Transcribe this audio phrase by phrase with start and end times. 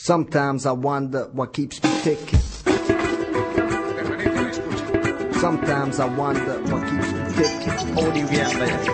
[0.10, 2.40] Sometimes I wonder what keeps me ticking.
[5.34, 7.96] Sometimes I wonder what keeps me ticking.
[7.96, 8.88] Audio GmbH.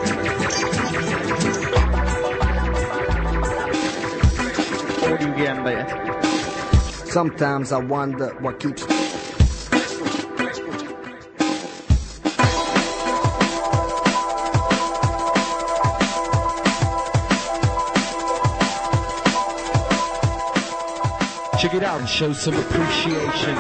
[5.14, 7.08] Audio GmbH.
[7.08, 9.05] Sometimes I wonder what keeps me
[21.96, 23.56] out and show some appreciation.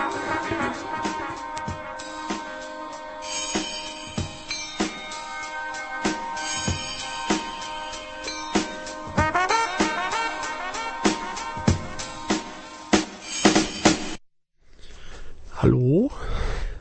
[15.55, 16.11] Hallo?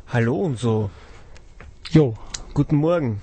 [0.08, 0.90] Hallo und so.
[1.90, 2.14] Jo,
[2.52, 3.20] Guten Morgen.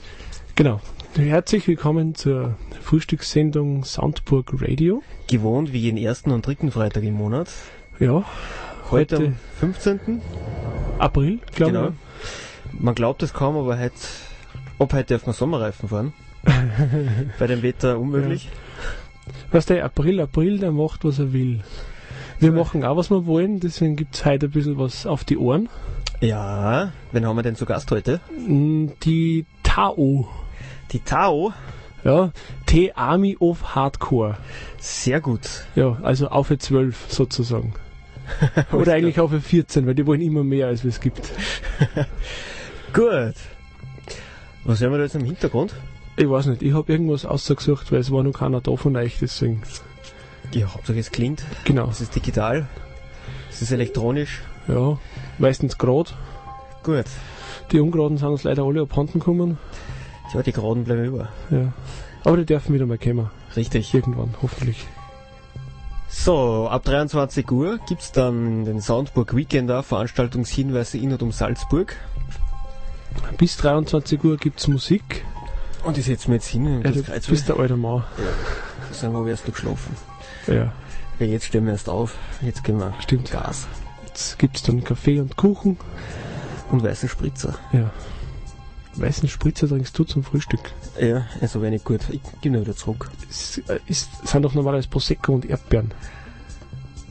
[0.56, 0.80] genau.
[1.16, 5.04] Herzlich willkommen zur Frühstückssendung Soundburg Radio.
[5.28, 7.50] Gewohnt wie jeden ersten und dritten Freitag im Monat.
[8.02, 8.24] Ja,
[8.90, 10.22] Heute, heute am 15.
[10.98, 11.88] April, glaube Genau.
[11.90, 12.82] ich.
[12.82, 13.94] Man glaubt es kaum, aber heute,
[14.80, 16.14] ob heute darf man Sommerreifen fahren.
[17.40, 18.50] Bei dem Wetter unmöglich.
[19.52, 21.60] Weißt du, April, April, der macht, was er will.
[22.40, 25.70] Wir machen auch, was wir wollen, deswegen gibt's heute ein bisschen was auf die Ohren.
[26.22, 28.20] Ja, wen haben wir denn zu Gast heute?
[28.36, 30.28] Mm, Die Tao,
[30.92, 31.54] Die Tao.
[32.04, 32.32] ja,
[32.66, 34.38] T-Army of Hardcore.
[34.80, 35.66] Sehr gut.
[35.76, 37.74] Ja, also auf 12 sozusagen.
[38.72, 41.30] Oder eigentlich auf 14, weil die wollen immer mehr, als es gibt.
[42.94, 43.36] Gut.
[44.64, 45.74] Was hören wir da jetzt im Hintergrund?
[46.18, 49.18] Ich weiß nicht, ich habe irgendwas ausgesucht, weil es war noch keiner da von euch,
[49.20, 49.62] deswegen.
[50.54, 51.44] Ja, Hauptsache es klingt.
[51.64, 52.68] Genau, Es ist digital.
[53.50, 54.42] Es ist elektronisch.
[54.68, 54.98] ja,
[55.38, 56.14] meistens grad.
[56.84, 57.06] Gut.
[57.72, 59.58] Die Ungeraden sind uns leider alle abhanden gekommen.
[60.34, 61.30] Ja, die Geraden bleiben über.
[61.50, 61.74] Ja.
[62.24, 63.30] Aber die dürfen wieder mal kommen.
[63.56, 63.94] Richtig.
[63.94, 64.86] Irgendwann, hoffentlich.
[66.14, 71.96] So, ab 23 Uhr gibt's dann den Soundburg Weekender, Veranstaltungshinweise in und um Salzburg.
[73.38, 75.24] Bis 23 Uhr gibt's Musik.
[75.84, 78.04] Und ich setze mir jetzt hin Ja, du bist der alte Mann.
[78.92, 79.96] sagen, wo wärst du geschlafen?
[80.48, 80.74] Ja,
[81.20, 82.16] Ja, jetzt stehen wir erst auf.
[82.42, 83.32] Jetzt gehen wir Stimmt.
[83.32, 83.68] Gas
[84.12, 85.78] jetzt gibt's dann Kaffee und Kuchen.
[86.70, 87.56] und weißen Spritzer.
[87.72, 87.90] Ja.
[88.96, 90.60] Weißen Spritzer trinkst du zum Frühstück.
[91.00, 92.02] Ja, also wäre nicht gut.
[92.10, 93.10] Ich geh nur wieder zurück.
[93.30, 95.94] Es äh, ist, sind doch normalerweise Prosecco und Erdbeeren.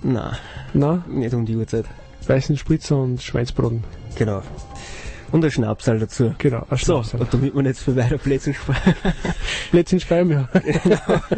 [0.03, 0.37] Na,
[0.75, 1.87] Na, nicht um die Uhrzeit.
[2.27, 3.83] weißen Spritzer und Schweinsbraten.
[4.17, 4.43] Genau.
[5.33, 6.35] Und ein Schnapsal dazu.
[6.39, 7.15] Genau, ein So, Schnaps.
[7.15, 8.95] und damit wir nicht für weiter Plätze sprechen.
[9.71, 10.49] Plätzchen schreiben, ja.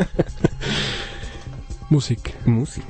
[1.90, 2.34] Musik.
[2.46, 2.84] Musik.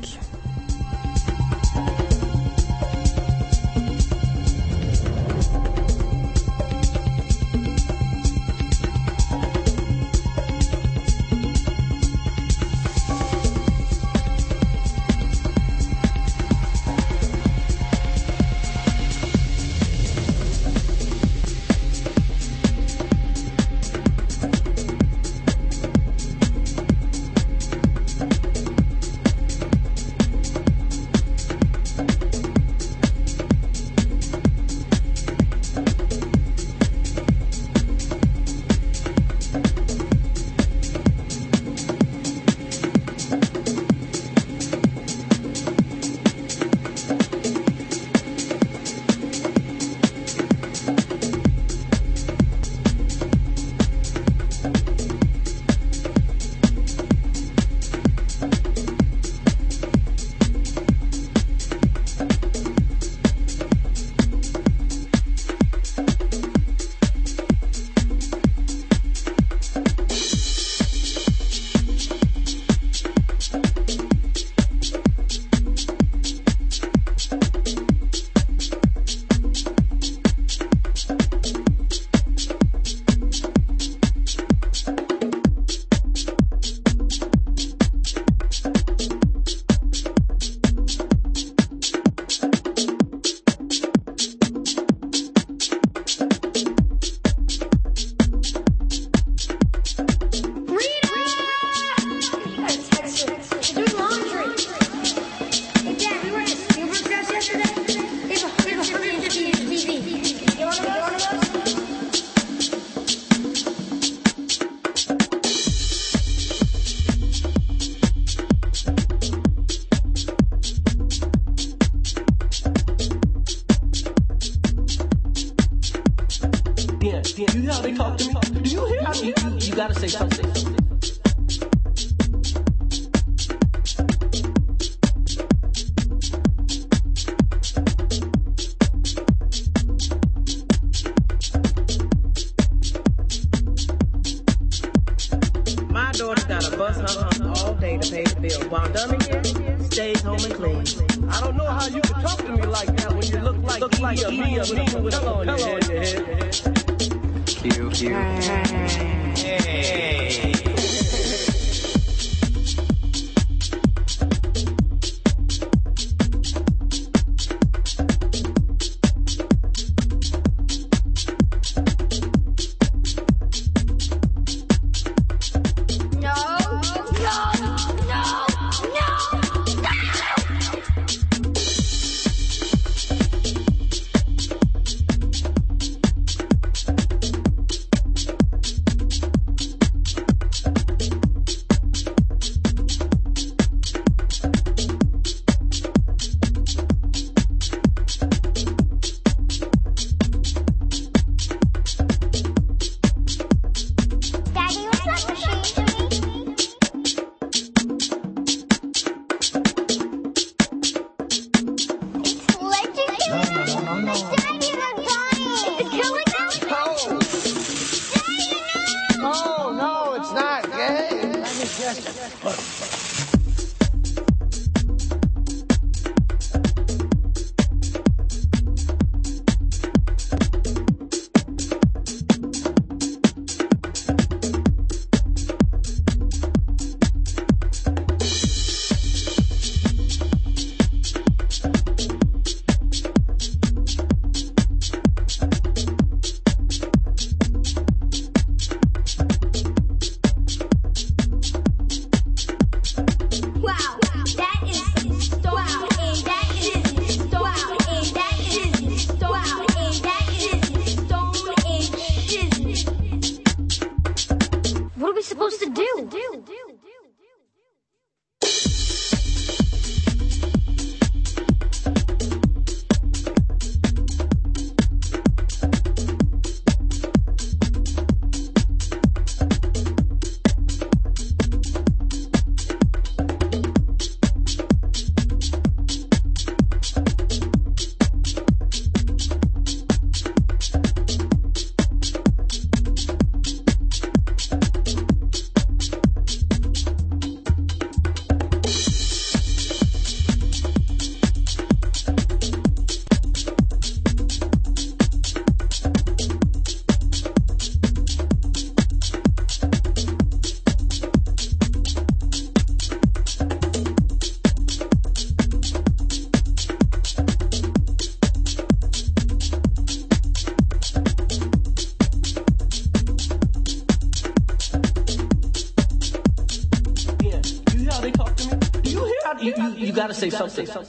[330.14, 330.81] to say something.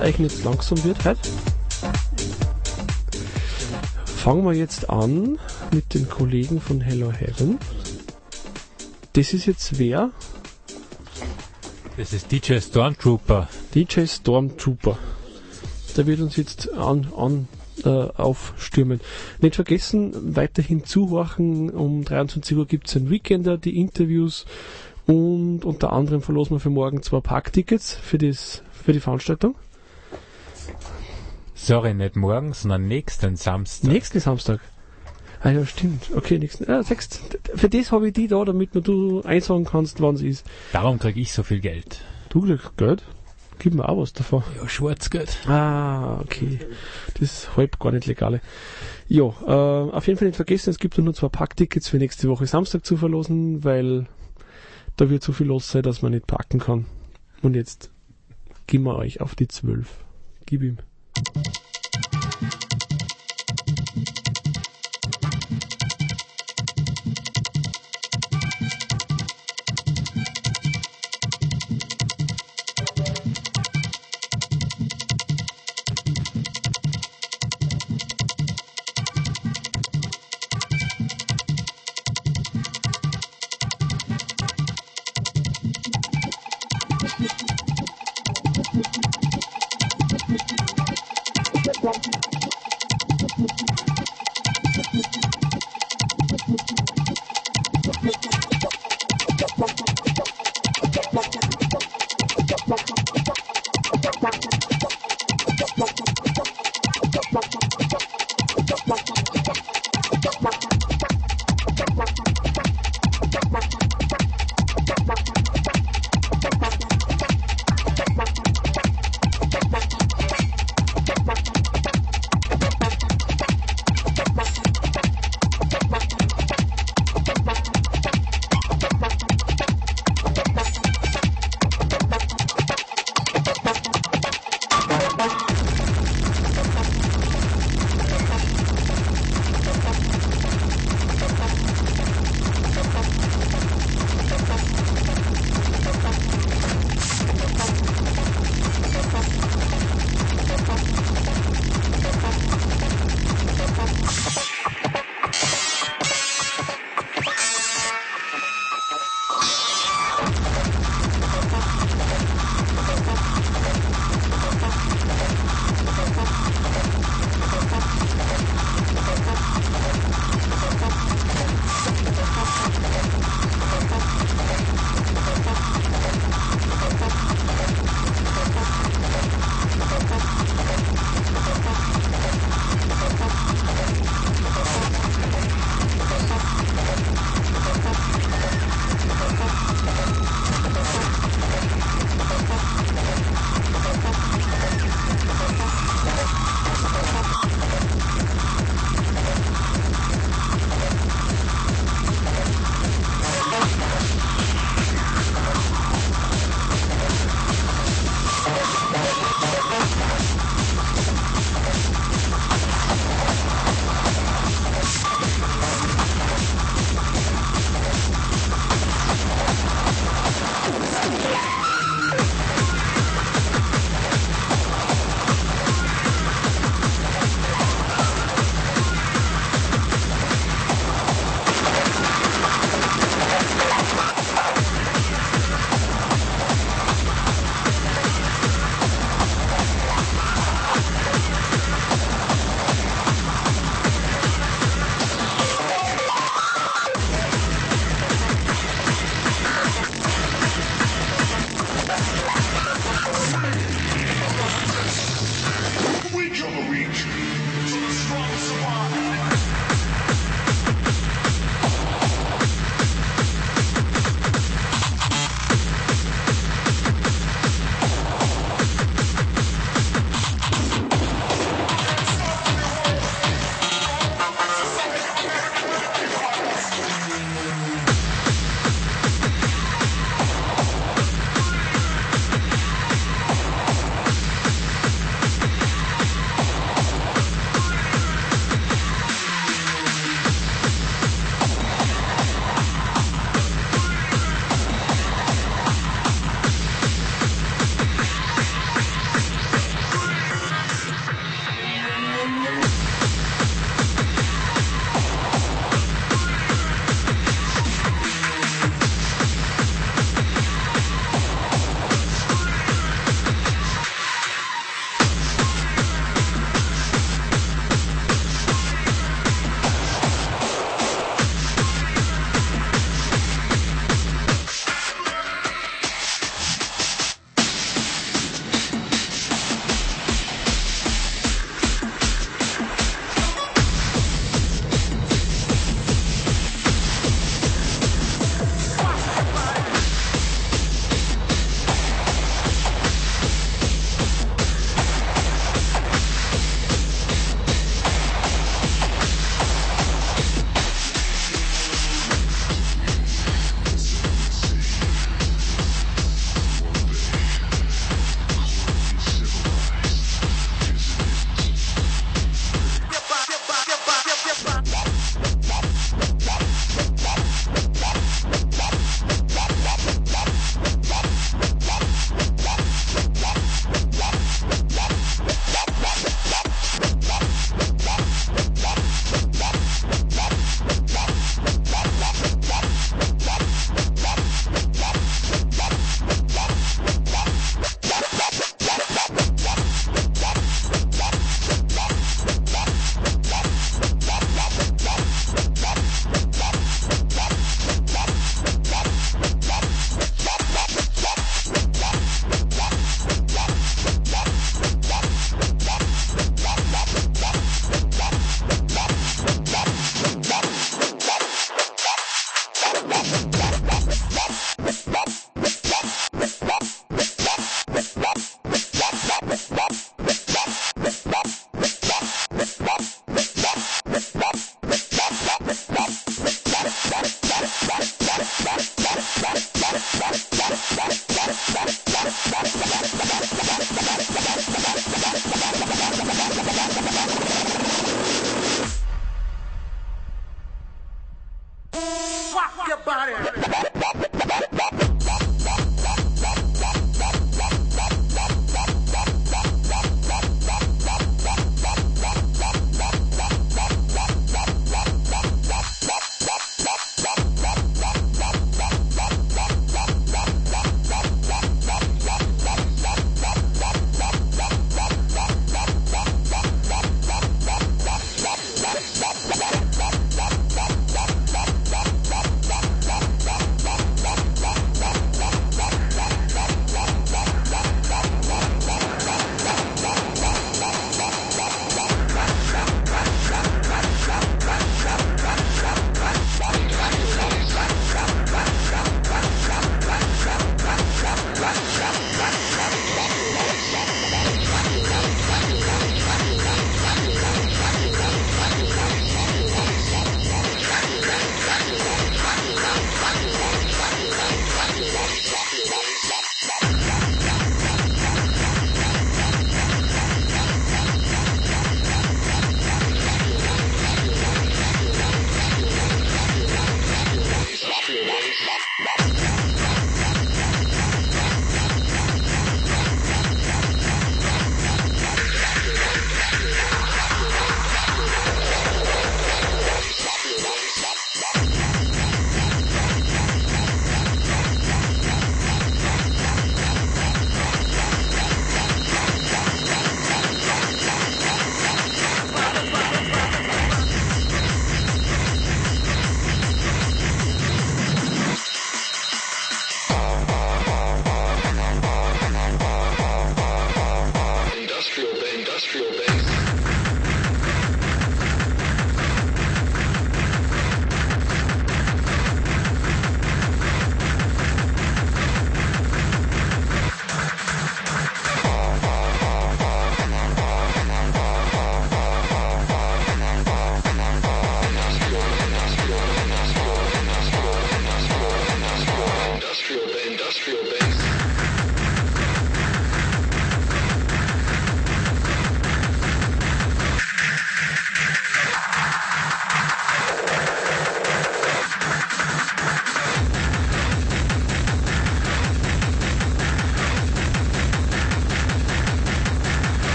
[0.00, 1.28] Eigentlich nicht langsam wird heute,
[4.04, 5.38] fangen wir jetzt an
[5.72, 7.58] mit den Kollegen von Hello Heaven.
[9.12, 10.10] Das ist jetzt wer?
[11.96, 13.48] Das ist DJ Stormtrooper.
[13.74, 14.98] DJ Stormtrooper.
[15.96, 17.48] Der wird uns jetzt an, an
[17.84, 19.00] äh, aufstürmen.
[19.40, 21.70] Nicht vergessen, weiterhin zuhorchen.
[21.70, 24.44] Um 23 Uhr gibt es ein Weekender, die Interviews
[25.06, 29.54] und unter anderem verlosen wir für morgen zwei Parktickets für, das, für die Veranstaltung.
[31.66, 33.90] Sorry, nicht morgen, sondern nächsten Samstag.
[33.90, 34.60] Nächsten Samstag.
[35.40, 36.12] Ah ja, stimmt.
[36.14, 36.70] Okay, nächsten.
[36.70, 37.20] Ah, sechs,
[37.56, 40.46] für das habe ich die da, damit nur du einsagen kannst, wann es ist.
[40.72, 42.02] Darum krieg ich so viel Geld.
[42.28, 43.02] Du Glück, Geld?
[43.58, 44.44] Gib mir auch was davon.
[44.56, 45.38] Ja, Schwarzgeld.
[45.48, 46.60] Ah, okay.
[47.14, 48.40] Das ist halb gar nicht legale.
[49.08, 52.46] Ja, äh, auf jeden Fall nicht vergessen, es gibt nur zwei Packtickets für nächste Woche
[52.46, 54.06] Samstag zu verlosen, weil
[54.96, 56.86] da wird so viel los sein, dass man nicht packen kann.
[57.42, 57.90] Und jetzt
[58.68, 60.04] geben wir euch auf die zwölf.
[60.46, 60.78] Gib ihm.
[61.16, 62.75] Thank you.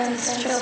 [0.00, 0.60] Industrial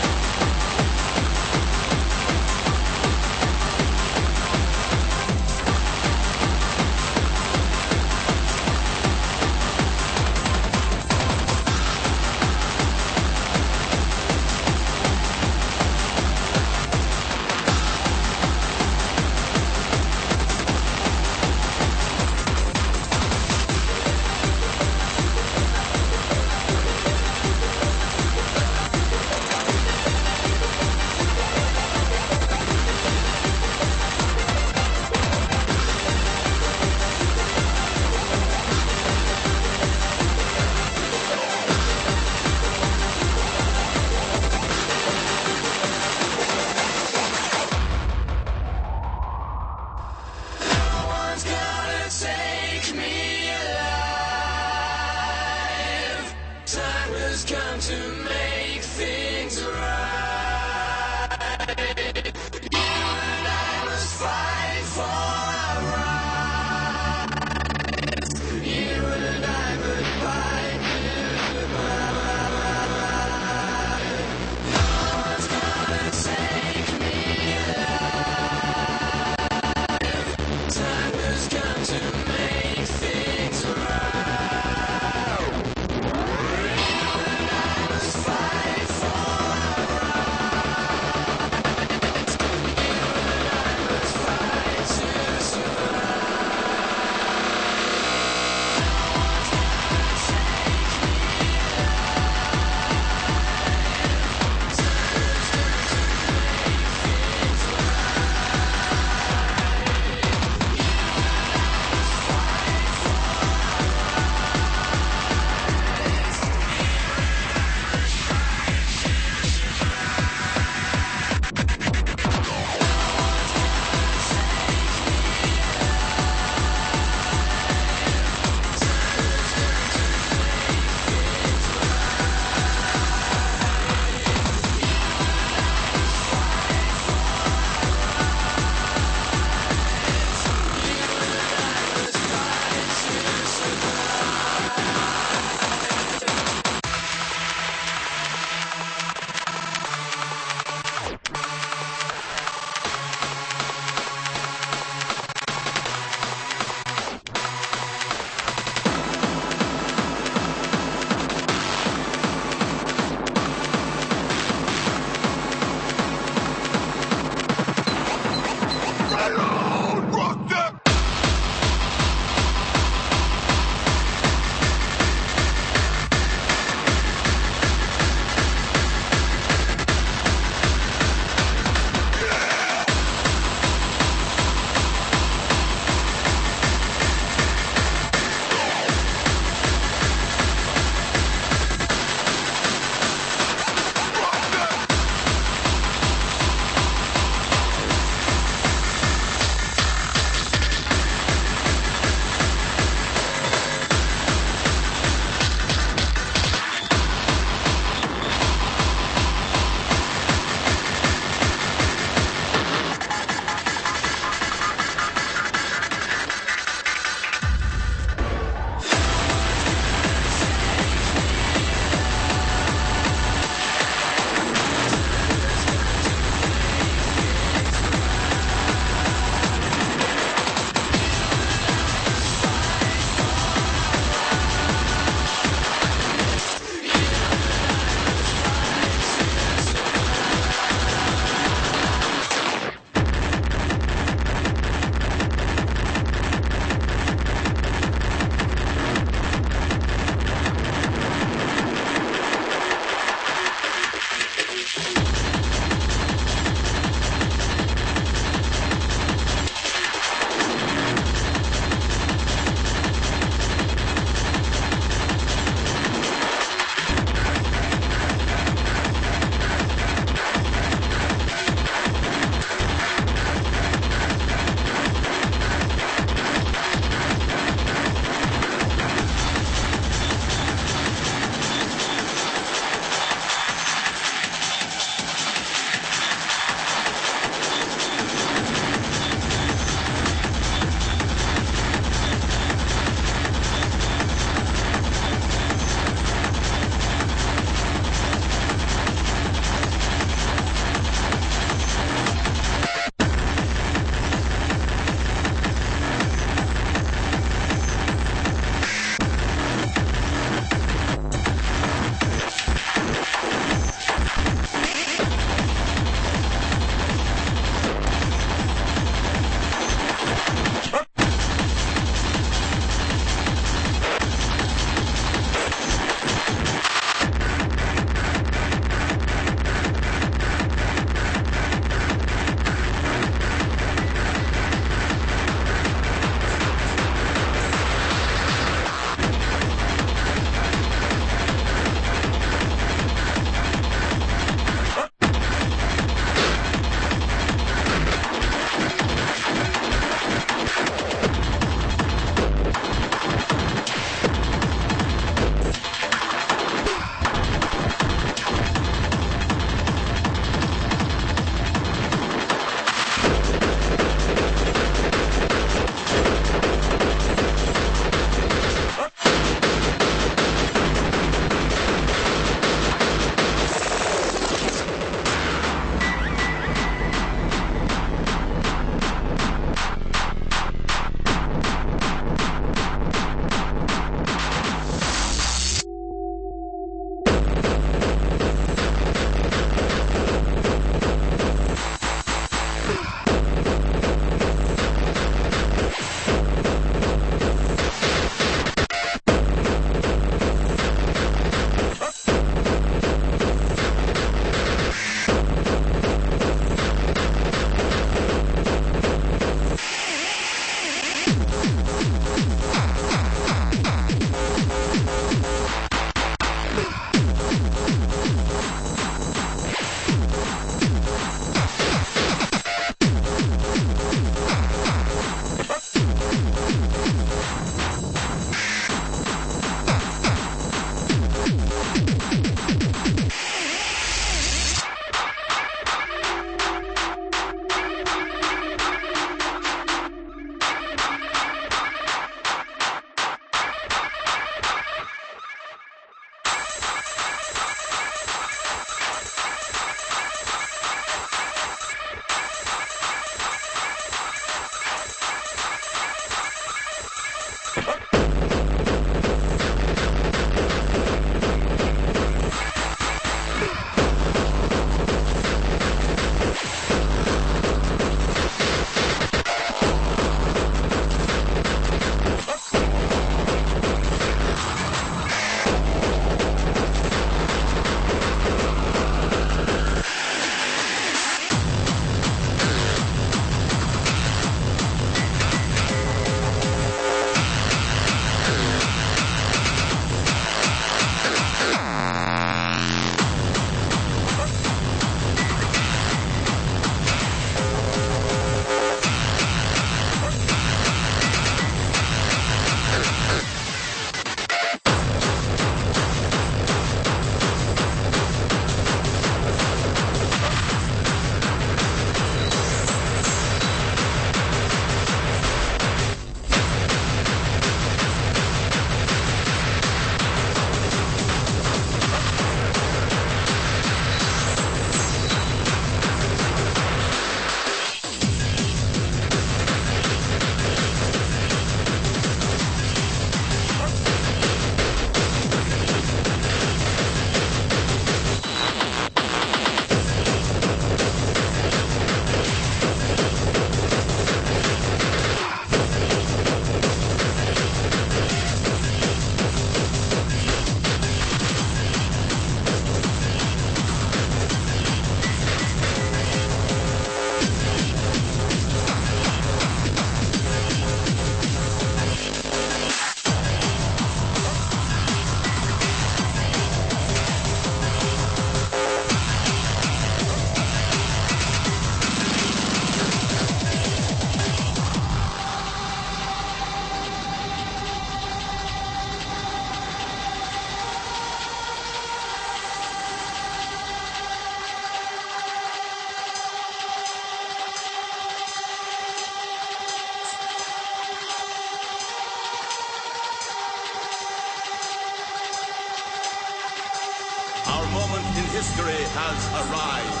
[598.40, 600.00] history has arrived.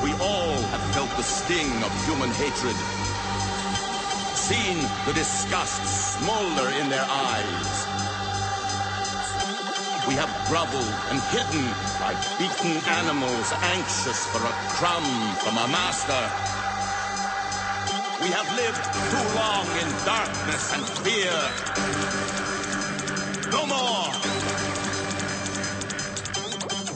[0.00, 2.78] We all have felt the sting of human hatred,
[4.38, 5.82] seen the disgust
[6.14, 7.70] smolder in their eyes.
[10.06, 11.66] We have groveled and hidden
[11.98, 15.10] like beaten animals anxious for a crumb
[15.42, 16.22] from a master.
[18.22, 22.33] We have lived too long in darkness and fear.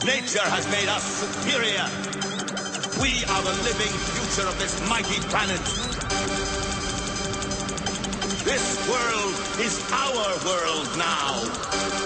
[0.09, 1.85] Nature has made us superior.
[2.99, 5.61] We are the living future of this mighty planet.
[8.43, 11.98] This world is our world now.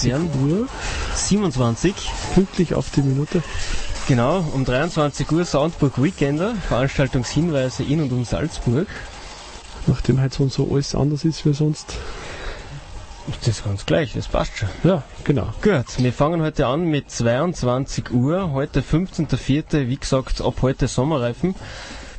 [0.00, 0.66] 20
[1.14, 1.94] 27.
[2.34, 3.42] Pünktlich auf die Minute.
[4.08, 8.88] Genau, um 23 Uhr Soundburg Weekender, Veranstaltungshinweise in und um Salzburg.
[9.86, 11.96] Nachdem heute so und so alles anders ist wie sonst.
[13.40, 14.68] Das ist ganz gleich, das passt schon.
[14.84, 15.52] Ja, genau.
[15.62, 21.54] Gut, wir fangen heute an mit 22 Uhr, heute 15.04., wie gesagt, ab heute Sommerreifen.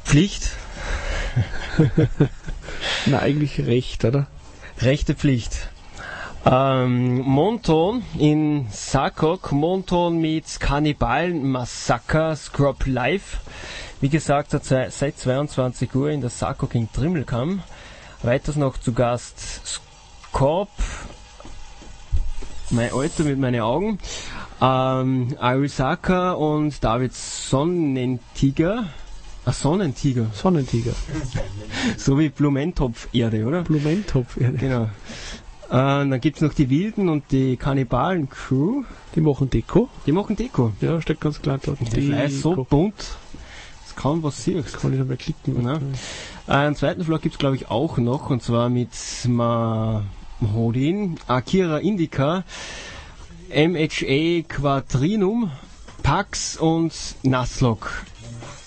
[0.06, 0.52] Pflicht?
[3.08, 4.28] Na, eigentlich Recht, oder?
[4.80, 5.61] Rechte Pflicht.
[6.44, 13.42] Ähm, Monton in Sakok, Monton mit Kannibalen Massaker Scrub Live.
[14.02, 17.62] Wie gesagt, seit seit 22 Uhr in der Sakok in Trimmelkamm.
[18.24, 19.80] Weiters noch zu Gast
[20.34, 20.70] Scorp,
[22.72, 24.00] mein Alter mit meinen Augen,
[24.62, 28.86] ähm, Arisaka und David Sonnentiger.
[29.46, 30.94] Ah, Sonnentiger, Sonnentiger.
[31.98, 33.62] so wie Blumentopf-Erde, oder?
[33.64, 34.38] Blumentopf.
[34.40, 34.90] Ja, Genau.
[35.72, 38.84] Äh, dann gibt's noch die Wilden und die Kannibalen-Crew.
[39.16, 39.88] Die machen Deko.
[40.06, 40.74] Die machen Deko.
[40.82, 41.80] Ja, steht ganz klar dort.
[41.80, 42.94] Die Fleisch ist so bunt.
[43.86, 44.78] Das kann was siehst.
[44.82, 45.64] Kann ich mal klicken.
[45.64, 45.76] Ja.
[45.76, 48.90] Äh, einen zweiten Vlog gibt's glaube ich auch noch und zwar mit
[49.28, 52.44] Mahodin, Akira Indica,
[53.50, 55.52] MHA Quadrinum,
[56.04, 56.94] Pax und
[57.24, 58.04] Naslok.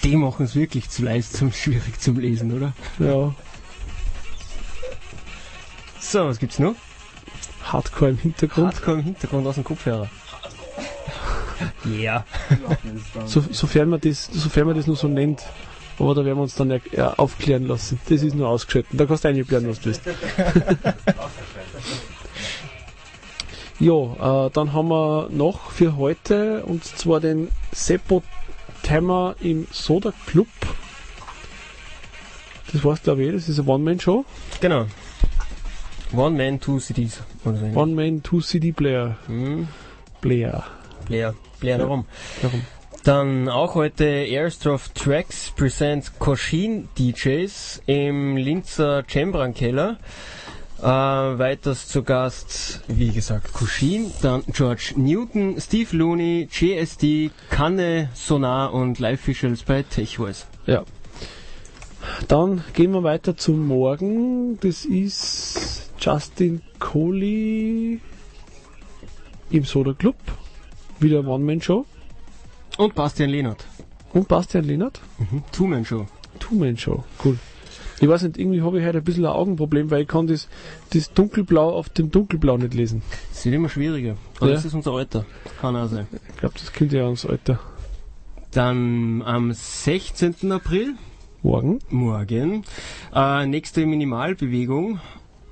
[0.04, 2.72] Die machen es wirklich zu leist zum schwierig zum Lesen, oder?
[2.98, 3.34] Ja,
[6.00, 6.74] So, was gibt's noch?
[7.72, 8.74] Hardcore im Hintergrund.
[8.74, 10.08] Hardcore im Hintergrund aus dem Kopfhörer.
[11.98, 12.24] Ja.
[13.26, 15.42] So, sofern, man das, sofern man das nur so nennt.
[15.98, 18.00] Aber da werden wir uns dann ja, aufklären lassen.
[18.08, 18.90] Das ist nur ausgeschaltet.
[18.98, 20.02] Da kannst du einblären, was du willst.
[23.78, 28.22] ja, äh, dann haben wir noch für heute und zwar den Seppo
[28.82, 30.48] Timer im Soda Club.
[32.72, 34.24] Das weiß glaube ich, eh, das ist eine One-Man-Show.
[34.60, 34.86] Genau.
[36.16, 37.20] One Man, Two CDs.
[37.44, 37.66] Oder so.
[37.66, 39.16] One-Man, Two-CD-Player.
[39.26, 39.68] Hm,
[40.20, 40.64] Player.
[41.06, 41.34] Player.
[41.60, 42.04] Player darum.
[42.42, 42.62] Darum.
[43.04, 49.98] Dann auch heute Airstroph Tracks presents Koshin DJs im Linzer Chambran Keller.
[50.80, 58.74] Äh, weiters zu Gast, wie gesagt, Koshin, dann George Newton, Steve Looney, JSD, Kanne, Sonar
[58.74, 60.46] und Live Visuals bei TechWise.
[60.66, 60.84] Ja.
[62.28, 64.58] Dann gehen wir weiter zum Morgen.
[64.60, 68.00] Das ist Justin Coley
[69.50, 70.16] im Soda Club.
[71.00, 71.84] Wieder One-Man-Show.
[72.78, 73.64] Und Bastian Lehnert.
[74.12, 75.00] Und Bastian Lehnert.
[75.52, 76.06] Two-Man-Show.
[76.40, 77.04] Two-Man-Show.
[77.24, 77.38] Cool.
[78.00, 80.48] Ich weiß nicht, irgendwie habe ich heute ein bisschen ein Augenproblem, weil ich kann das,
[80.92, 83.02] das Dunkelblau auf dem Dunkelblau nicht lesen.
[83.32, 84.16] Das wird immer schwieriger.
[84.38, 84.54] Aber Ja.
[84.56, 85.24] das ist unser Alter.
[85.60, 86.06] Kann auch sein.
[86.30, 87.60] Ich glaube, das kommt ja ans Alter.
[88.50, 90.50] Dann am 16.
[90.52, 90.94] April
[91.44, 91.80] Morgen.
[91.90, 92.64] Morgen.
[93.14, 94.98] Äh, nächste Minimalbewegung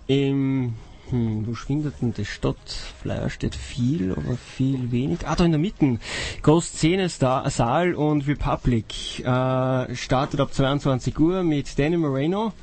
[0.06, 0.72] im,
[1.10, 2.56] hm, wo schwindet denn die Stadt?
[3.02, 5.28] Flyer steht viel, aber viel wenig.
[5.28, 5.98] Ah, da in der Mitte.
[6.40, 9.20] Großszene Star, Saal und Republic.
[9.20, 12.54] Äh, startet ab 22 Uhr mit Danny Moreno.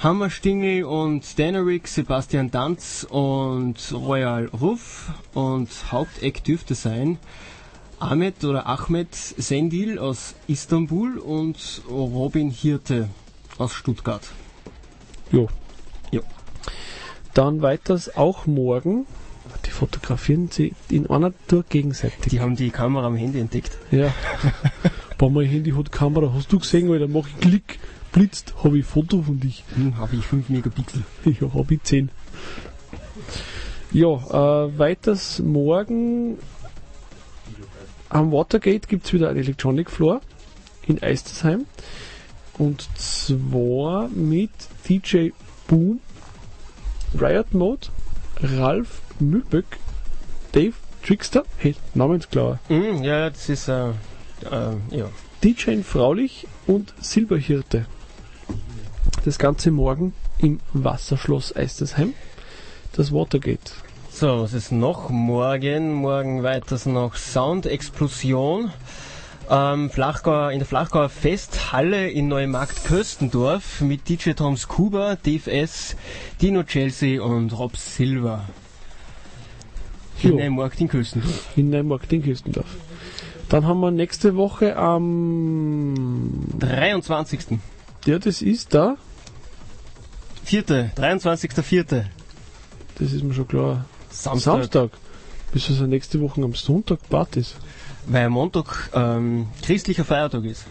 [0.00, 7.18] Hammerstingel und Danerick, Sebastian Danz und Royal Ruff und Haupteck dürfte sein
[7.98, 13.08] Ahmed oder Ahmed Sendil aus Istanbul und Robin Hirte
[13.56, 14.22] aus Stuttgart.
[15.32, 15.48] Jo.
[16.10, 16.20] Jo.
[17.32, 19.06] Dann weiters auch morgen.
[19.64, 22.30] Die fotografieren sie in einer Tour gegenseitig.
[22.30, 23.78] Die haben die Kamera am Handy entdeckt.
[23.90, 24.12] Ja.
[25.18, 26.32] Boah, mein Handy hat Kamera.
[26.34, 27.08] Hast du gesehen, Alter?
[27.08, 27.78] Mach ich Klick,
[28.12, 29.64] blitzt, habe ich ein Foto von dich.
[29.74, 31.02] Hm, habe ich 5 Megapixel.
[31.24, 32.10] Ja, habe ich 10.
[33.92, 36.36] Ja, äh, weiters morgen
[38.08, 40.20] am Watergate gibt es wieder einen Electronic Floor
[40.86, 41.66] in Eistersheim.
[42.58, 44.50] Und zwar mit
[44.88, 45.30] DJ
[45.66, 46.00] Boom,
[47.18, 47.88] Riot Mode,
[48.40, 49.78] Ralf Mühlböck,
[50.52, 50.74] Dave
[51.04, 53.92] Trickster, hey, namensklar, Hm, ja, das ist, äh, äh,
[54.90, 55.08] ja.
[55.44, 57.86] DJ Fraulich und Silberhirte.
[59.24, 62.14] Das Ganze morgen im Wasserschloss Eistersheim.
[62.92, 63.72] Das Watergate.
[64.18, 65.92] So, was ist noch morgen?
[65.92, 68.70] Morgen weiters noch Soundexplosion.
[69.50, 75.96] Ähm, Flachgauer, in der Flachgauer Festhalle in Neumarkt Köstendorf mit DJ Toms Kuba, Dave S.,
[76.40, 78.46] Dino Chelsea und Rob Silver.
[80.22, 80.30] Jo.
[80.30, 81.48] Hinein-Markt in Küstendorf.
[81.54, 82.74] in Neumarkt in Küstendorf.
[83.50, 87.58] Dann haben wir nächste Woche am, 23.
[88.06, 88.96] ja, das ist da,
[90.44, 90.64] 4.
[90.96, 92.04] 23.4.
[92.98, 93.84] das ist mir schon klar,
[94.22, 94.54] Samstag.
[94.54, 94.90] Samstag.
[95.52, 97.54] Bis also nächste Woche am Sonntag Partys.
[98.06, 100.66] Weil Montag ähm, christlicher Feiertag ist.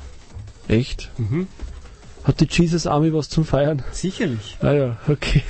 [0.67, 1.11] Echt?
[1.17, 1.47] Mhm.
[2.23, 3.83] Hat die Jesus Army was zum Feiern?
[3.91, 4.57] Sicherlich.
[4.61, 5.43] Ah ja, okay.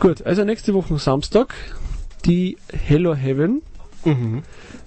[0.00, 1.54] Gut, also nächste Woche Samstag,
[2.24, 3.62] die Hello Heaven.
[4.04, 4.42] Mhm.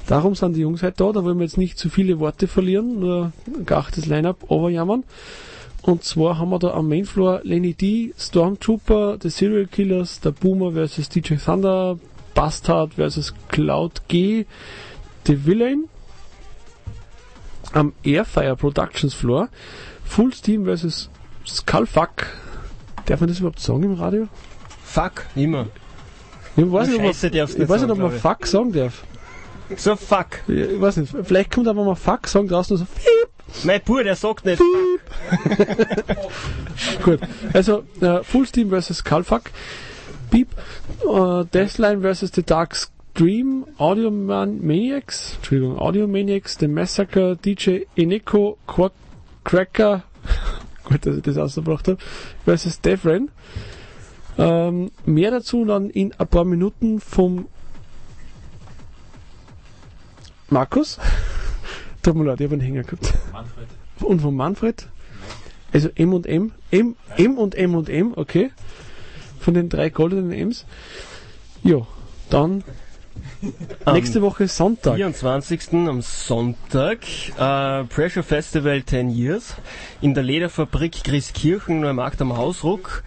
[0.08, 3.00] Darum sind die Jungs heute da, da wollen wir jetzt nicht zu viele Worte verlieren,
[3.00, 5.04] nur ein geachtes Line-Up overjammern.
[5.82, 10.74] Und zwar haben wir da am Mainfloor Lenny D, Stormtrooper, The Serial Killers, der Boomer
[10.74, 11.10] vs.
[11.10, 11.98] DJ Thunder,
[12.34, 13.34] Bastard vs.
[13.50, 14.46] Cloud G,
[15.26, 15.90] The Villain.
[17.74, 19.50] Am Airfire Productions Floor,
[20.04, 21.10] Full Steam vs.
[21.46, 22.26] Skullfuck.
[23.06, 24.28] Darf man das überhaupt sagen im Radio?
[24.84, 25.68] Fuck, immer.
[26.58, 29.04] Ich weiß nicht, ob man, ich nicht weiß nicht, sagen, ob man Fuck sagen darf.
[29.78, 30.28] So fuck.
[30.48, 33.30] Ja, Ich weiß nicht, vielleicht kommt aber mal Fuck sagen draußen so Piep.
[33.64, 34.62] Mein Bruder, der sagt nicht
[37.04, 37.20] Gut,
[37.54, 38.98] also äh, Full Steam vs.
[38.98, 39.44] Skullfuck,
[40.32, 40.50] Beep,
[41.02, 42.32] äh, Deathline vs.
[42.34, 48.94] The Dark Stream, Audio Man Maniacs, Entschuldigung, Audio Maniacs, The Massacre, DJ Eneko, Quack
[49.44, 50.04] Cracker,
[50.84, 51.98] gut, dass ich das ausgebracht habe,
[52.46, 53.30] versus Devren.
[54.38, 57.48] Ähm, mehr dazu dann in ein paar Minuten vom
[60.50, 60.98] Markus.
[62.02, 63.14] Tut mir leid, ich habe einen Hänger gehabt.
[63.34, 63.68] Manfred.
[64.02, 64.88] Und von Manfred.
[65.74, 66.54] Also M und M.
[66.72, 68.52] M, M und M und M, okay.
[69.50, 70.64] Von den drei goldenen M's.
[71.64, 71.88] Ja,
[72.30, 72.64] dann
[73.92, 74.94] nächste Woche Sonntag.
[74.94, 75.74] 24.
[75.88, 77.00] am Sonntag,
[77.36, 79.56] äh, Pressure Festival 10 Years
[80.02, 83.04] in der Lederfabrik Christkirchen, Neumarkt am Hausruck.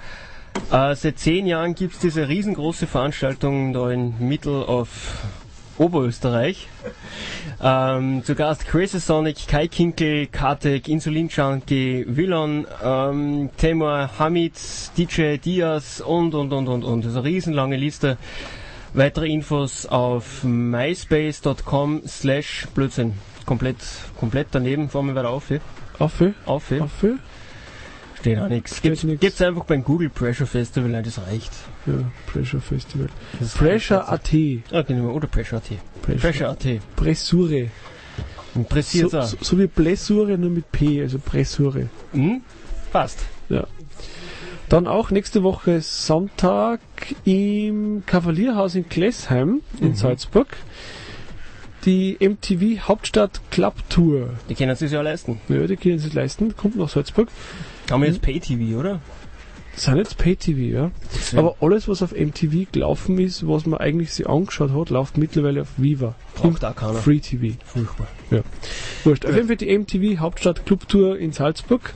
[0.73, 4.89] Äh, seit zehn Jahren gibt's diese riesengroße Veranstaltung da in Mittel auf
[5.83, 6.69] Oberösterreich.
[7.63, 14.55] Ähm, zu Gast Crazy Sonic, Kai Kinkel, Katek, Insulin Junkie, Willon, ähm, Temor, Hamid,
[14.97, 17.05] DJ Diaz und und und und und.
[17.05, 18.17] Das ist eine riesenlange Liste.
[18.95, 23.15] Weitere Infos auf myspace.com slash Blödsinn.
[23.47, 23.77] Komplett,
[24.19, 25.51] komplett daneben, fahren wir weiter auf.
[25.51, 25.61] eh?
[25.99, 26.81] Auf, auf, Auf, eh?
[26.81, 26.91] auf.
[28.21, 28.83] steht auch nichts.
[28.83, 29.21] Gibt's, nix.
[29.21, 31.53] gibt's einfach beim Google Pressure Festival, nein, das reicht.
[31.87, 31.95] Ja,
[32.27, 33.09] Pressure Festival.
[33.41, 34.63] Das Pressure reicht.
[34.71, 34.73] AT.
[34.73, 35.71] Ah, genau, oder Pressure AT.
[36.03, 36.21] Pressure.
[36.21, 36.81] Pressure AT.
[36.97, 37.69] Pressure.
[38.55, 41.89] Interessiert So, so, so wie Blessure, nur mit P, also Pressure.
[42.13, 42.43] Hm?
[42.93, 43.21] Passt.
[44.69, 46.81] Dann auch nächste Woche Sonntag
[47.25, 49.95] im Kavalierhaus in Glessheim in Mhm.
[49.97, 50.57] Salzburg.
[51.85, 54.31] Die MTV Hauptstadt Club Tour.
[54.49, 55.41] Die können sich ja leisten.
[55.49, 57.29] Ja, die können sich leisten, kommt nach Salzburg.
[57.91, 59.01] Haben wir jetzt Pay-TV, oder?
[59.75, 60.91] Das sind jetzt Pay-TV, ja.
[61.35, 65.63] Aber alles, was auf MTV gelaufen ist, was man eigentlich sich angeschaut hat, läuft mittlerweile
[65.63, 66.15] auf Viva.
[66.35, 66.95] Braucht auch keiner.
[66.95, 67.57] Free TV.
[67.65, 68.07] Furchtbar.
[69.05, 69.25] Wurscht.
[69.25, 71.95] Auf jeden Fall die MTV Hauptstadt Club Tour in Salzburg.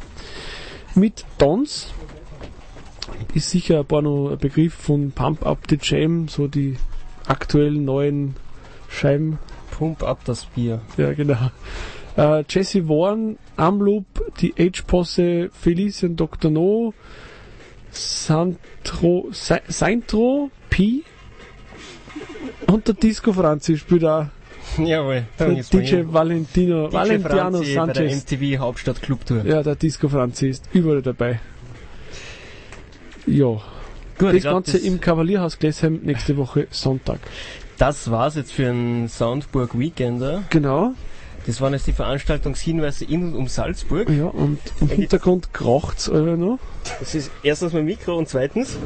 [0.94, 1.92] Mit Dons.
[3.34, 6.76] Ist sicher ein paar noch ein Begriff von Pump Up the Jam, so die
[7.26, 8.36] aktuellen neuen
[8.88, 9.38] Scheiben.
[9.70, 10.80] Pump ab das Bier.
[10.96, 11.50] Ja, genau.
[12.16, 14.06] Äh, Jesse Warren, Amloop,
[14.40, 16.50] die H-Posse, Felician Dr.
[16.50, 16.94] No,
[17.96, 21.02] Santro, Saintro, P
[22.66, 24.26] und der Disco Franzi spielt auch.
[24.78, 25.24] Jawohl.
[25.38, 26.02] Der Dann DJ.
[26.04, 28.24] Valentino, DJ Valentiano Franzi bei der Sanchez.
[28.24, 29.44] MTV Hauptstadt Club Tour.
[29.44, 31.40] Ja, der Disco Franzi ist überall dabei.
[33.26, 33.60] Ja,
[34.18, 37.18] Gut, das glaub, Ganze das, im Kavalierhaus Glessheim nächste Woche Sonntag.
[37.78, 40.44] das war's jetzt für einen Soundburg Weekender.
[40.50, 40.94] Genau,
[41.46, 44.08] Das waren jetzt die Veranstaltungshinweise in und um Salzburg.
[44.10, 46.58] ja, und im Hintergrund kracht's euer noch.
[46.98, 48.76] Das ist erstens mein Mikro und zweitens,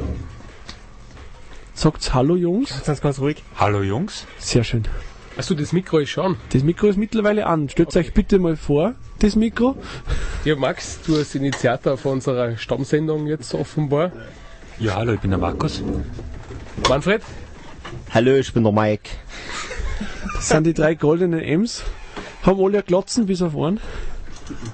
[1.73, 2.83] Sagt's Hallo Jungs.
[2.85, 4.27] ganz ganz ruhig, Hallo Jungs.
[4.37, 4.83] Sehr schön.
[5.37, 6.37] Achso, das Mikro ist schon.
[6.53, 7.69] Das Mikro ist mittlerweile an.
[7.69, 9.75] Stellt euch bitte mal vor, das Mikro.
[10.45, 14.11] Ja, Max, du als Initiator von unserer Stammsendung jetzt offenbar.
[14.77, 15.81] Ja, hallo, ich bin der Markus.
[16.87, 17.23] Manfred?
[18.13, 19.09] Hallo, ich bin der Mike.
[20.35, 21.83] Das sind die drei goldenen M's.
[22.43, 23.79] Haben alle Glotzen bis auf einen.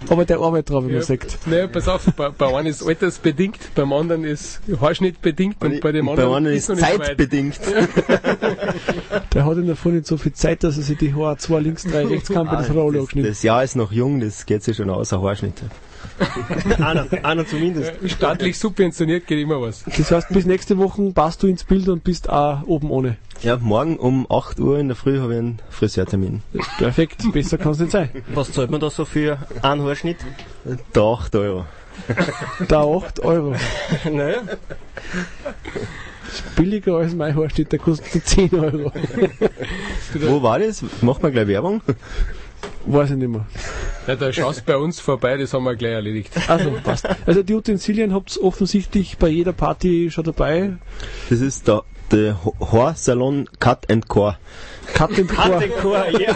[0.10, 1.38] Aber der arbeitet drauf, wie man sagt.
[1.46, 6.10] Naja, pass auf, bei, bei einem ist altersbedingt, beim anderen ist haarschnittbedingt und, bei dem
[6.10, 6.80] anderen anderen ist weit.
[6.80, 7.60] zeitbedingt.
[9.34, 11.60] Der hat in der Früh nicht so viel Zeit, dass er sich die Haare zwei
[11.60, 14.46] links, drei rechts kann bei der Frau alle das, das Jahr ist noch jung, das
[14.46, 15.62] geht sich schon aus, ein Haarschnitt.
[16.78, 17.94] einer, einer zumindest.
[18.06, 19.84] Staatlich subventioniert geht immer was.
[19.86, 23.18] Das heißt, bis nächste Woche passt du ins Bild und bist auch oben ohne.
[23.42, 26.42] Ja, morgen um 8 Uhr in der Früh habe ich einen Friseurtermin.
[26.80, 28.10] Perfekt, besser kann es nicht sein.
[28.34, 30.18] Was zahlt man da so für einen Haarschnitt?
[30.94, 31.66] Da 8 Euro.
[32.68, 33.56] Da 8 Euro.
[34.12, 34.42] naja.
[36.56, 38.92] billiger als mein Haarschnitt, der kostet 10 Euro.
[40.14, 40.84] Wo war das?
[41.02, 41.82] Macht man gleich Werbung?
[42.86, 43.46] Weiß ich nicht mehr.
[44.08, 46.32] Ja, da schaust bei uns vorbei, das haben wir gleich erledigt.
[46.48, 47.08] Also, passt.
[47.26, 50.74] Also die Utensilien habt ihr offensichtlich bei jeder Party schon dabei.
[51.30, 52.40] Das ist der, der
[52.72, 54.38] Haarsalon Cut and Core.
[54.94, 55.68] Cut and Core.
[55.82, 56.34] Core, ja.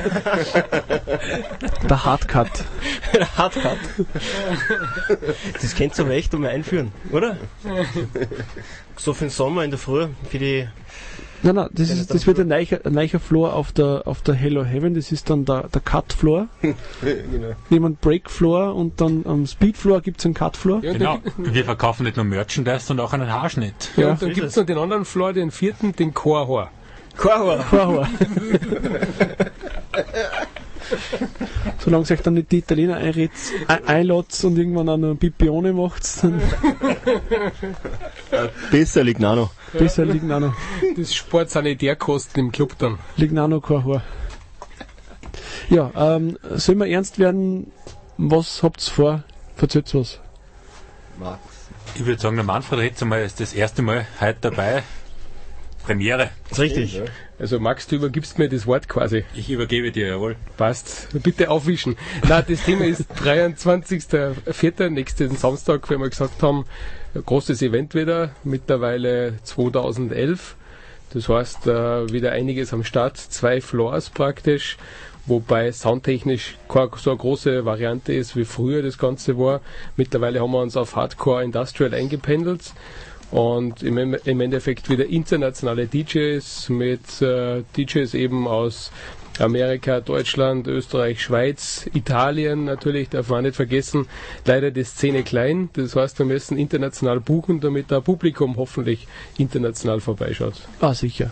[1.89, 2.49] Der Hardcut.
[3.13, 3.77] Der Hardcut.
[5.61, 7.37] Das könnt ihr aber echt einmal einführen, oder?
[8.97, 10.67] So für den Sommer in der Früh, für die
[11.43, 14.35] Nein, nein, das, ist, das wird ein neuer, ein neuer Floor auf der, auf der
[14.35, 16.47] Hello Heaven, das ist dann der, der Cut Floor.
[16.61, 17.51] genau.
[17.69, 20.83] Nehmen Break Floor und dann am Speed Floor gibt es einen Cut Floor.
[20.83, 21.19] Ja, Genau.
[21.37, 23.91] Wir verkaufen nicht nur Merchandise, sondern auch einen Haarschnitt.
[23.95, 24.11] Ja, Ja.
[24.11, 26.69] und dann gibt es noch den anderen Floor, den vierten, den Chorhor.
[27.17, 27.59] Chorhor.
[27.59, 28.09] Vorhaar.
[31.83, 33.31] Solange sich dann nicht die Italiener einredet,
[33.67, 36.39] ein- einladet und irgendwann auch noch ein Pipione macht, dann
[38.71, 39.03] Besser
[39.35, 39.51] noch.
[39.73, 40.53] besser noch,
[40.95, 42.99] Das Sportsanitärkosten im Club dann.
[43.17, 44.03] liegen auch noch kein Haar.
[45.69, 47.71] Ja, ähm, sollen wir ernst werden?
[48.17, 49.23] Was habt ihr vor?
[49.55, 50.19] Verzählt was?
[51.95, 54.83] Ich würde sagen, der Manfred jetzt einmal ist das erste Mal heute dabei.
[55.85, 56.29] Premiere.
[56.49, 57.01] Das ist richtig.
[57.41, 59.23] Also Max, du übergibst mir das Wort quasi.
[59.33, 60.35] Ich übergebe dir, jawohl.
[60.57, 61.07] Passt.
[61.23, 61.97] Bitte aufwischen.
[62.29, 64.89] Na, das Thema ist 23.04.
[64.91, 66.65] nächsten Samstag, wie wir gesagt haben,
[67.25, 70.55] großes Event wieder, mittlerweile 2011.
[71.15, 74.77] Das heißt, äh, wieder einiges am Start, zwei Floors praktisch,
[75.25, 79.61] wobei soundtechnisch keine so eine große Variante ist, wie früher das Ganze war.
[79.97, 82.71] Mittlerweile haben wir uns auf Hardcore Industrial eingependelt
[83.31, 88.91] und im, im Endeffekt wieder internationale DJs mit äh, DJs eben aus
[89.39, 94.07] Amerika, Deutschland, Österreich, Schweiz, Italien natürlich, darf man nicht vergessen.
[94.45, 100.01] Leider die Szene klein, das heißt, wir müssen international buchen, damit das Publikum hoffentlich international
[100.01, 100.55] vorbeischaut.
[100.81, 101.31] Ah, sicher.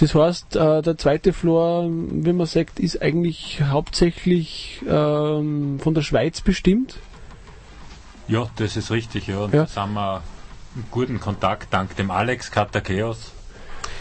[0.00, 6.02] Das heißt, äh, der zweite Floor, wie man sagt, ist eigentlich hauptsächlich ähm, von der
[6.02, 6.96] Schweiz bestimmt.
[8.28, 9.38] Ja, das ist richtig, ja.
[9.38, 9.66] Und Ja.
[9.66, 10.22] da sind wir
[10.90, 13.32] guten Kontakt dank dem Alex Katakeos.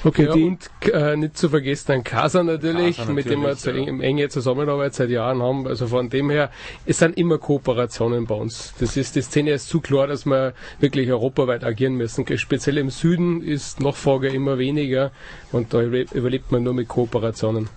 [0.04, 3.50] Okay, Ja, die, und äh, nicht zu vergessen ein Casa natürlich, Casa mit dem wir
[3.50, 3.78] natürlich, zu ja.
[3.88, 5.66] eng, enge Zusammenarbeit seit Jahren haben.
[5.66, 6.52] Also von dem her,
[6.86, 8.76] es sind immer Kooperationen bei uns.
[8.80, 12.26] Das ist, die Szene ist zu klar, dass wir wirklich europaweit agieren müssen.
[12.38, 15.12] Speziell im Süden ist Nachfrage immer weniger
[15.52, 17.68] und da überle- überlebt man nur mit Kooperationen.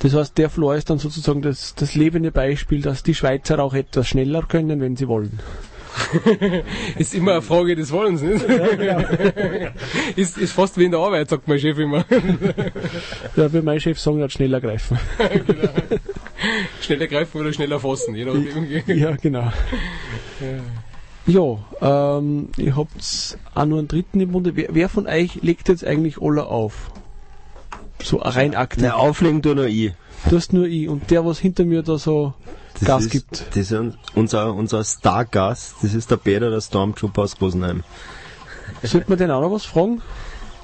[0.00, 3.72] das heißt, der Floor ist dann sozusagen das, das lebende Beispiel, dass die Schweizer auch
[3.72, 5.40] etwas schneller können, wenn sie wollen.
[6.98, 8.44] Ist immer eine Frage des Wollens, nicht?
[10.16, 12.04] ist, ist fast wie in der Arbeit, sagt mein Chef immer.
[13.36, 14.98] Ja, wie mein Chef sagen, hat schneller greifen.
[16.80, 18.66] schneller greifen oder schneller fassen, je nachdem.
[18.86, 19.52] ja, genau.
[21.26, 24.56] Ja, ähm, ihr habt auch nur einen dritten im Bunde.
[24.56, 26.90] Wer, wer von euch legt jetzt eigentlich alle auf?
[28.02, 28.84] So rein aktiv.
[28.84, 29.92] Na, auflegen tu nur ich.
[30.28, 32.34] Du hast nur ich und der, was hinter mir da so
[32.74, 33.44] Das Gas ist, gibt.
[33.50, 35.76] Das ist un- unser, unser Stargast.
[35.82, 37.82] Das ist der Peter, der Stormtrooper aus Rosenheim.
[38.82, 40.02] Sollte man den auch noch was fragen?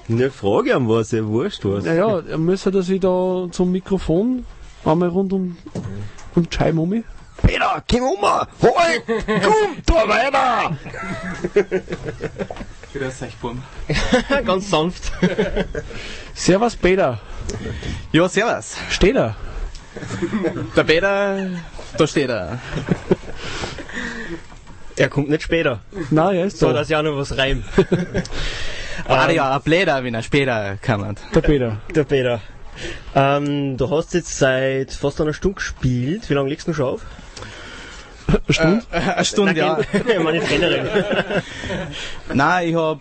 [0.09, 1.85] Ne, frage ihn was, ja, wurscht was.
[1.85, 4.45] Naja, er müsste dass ich da zum Mikrofon
[4.85, 5.57] einmal rund um,
[6.37, 7.05] um die Scheibe um mich.
[7.43, 8.23] Peter, komm um!
[8.62, 9.01] Hoi!
[9.27, 10.77] Komm, da weiter!
[14.44, 15.12] Ganz sanft.
[16.35, 17.18] Servus Peter.
[18.12, 18.77] Ja, servus.
[18.90, 19.36] Steht er?
[20.77, 21.48] Der Peter,
[21.97, 22.59] da steht er.
[24.97, 25.81] Er kommt nicht später.
[26.10, 26.73] Nein, er ist So, da.
[26.74, 27.64] dass ja noch was reimt.
[29.09, 31.20] Ah, ja, ein Bläder, wenn er später kommt.
[31.35, 31.77] Der Peter.
[31.94, 32.40] Der Peter.
[33.14, 36.28] Ähm, du hast jetzt seit fast einer Stunde gespielt.
[36.31, 37.02] Wie lange legst du noch schon auf?
[38.28, 38.82] Eine Stunde?
[38.90, 39.78] Äh, eine Stunde, ja.
[39.93, 41.43] Ich meine generell.
[42.32, 43.01] Nein, ich habe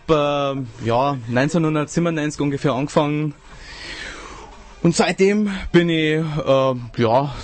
[0.58, 3.34] ähm, ja, 1997 ungefähr angefangen.
[4.84, 7.36] Und seitdem bin ich äh, ja,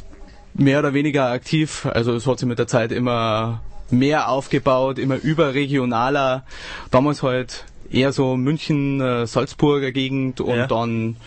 [0.54, 1.88] mehr oder weniger aktiv.
[1.88, 6.44] Also es hat sich mit der Zeit immer mehr aufgebaut, immer überregionaler.
[6.92, 10.68] Damals halt eher so München, äh, Salzburger Gegend und Ja.
[10.68, 11.18] dann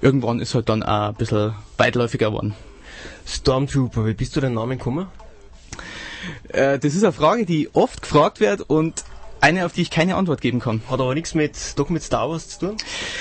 [0.00, 2.54] irgendwann ist halt dann auch ein bisschen weitläufiger geworden.
[3.26, 5.06] Stormtrooper, wie bist du den Namen gekommen?
[6.48, 9.04] Äh, das ist eine Frage, die oft gefragt wird und
[9.40, 10.82] eine, auf die ich keine Antwort geben kann.
[10.88, 12.76] Hat aber nichts mit, doch mit Star Wars zu tun?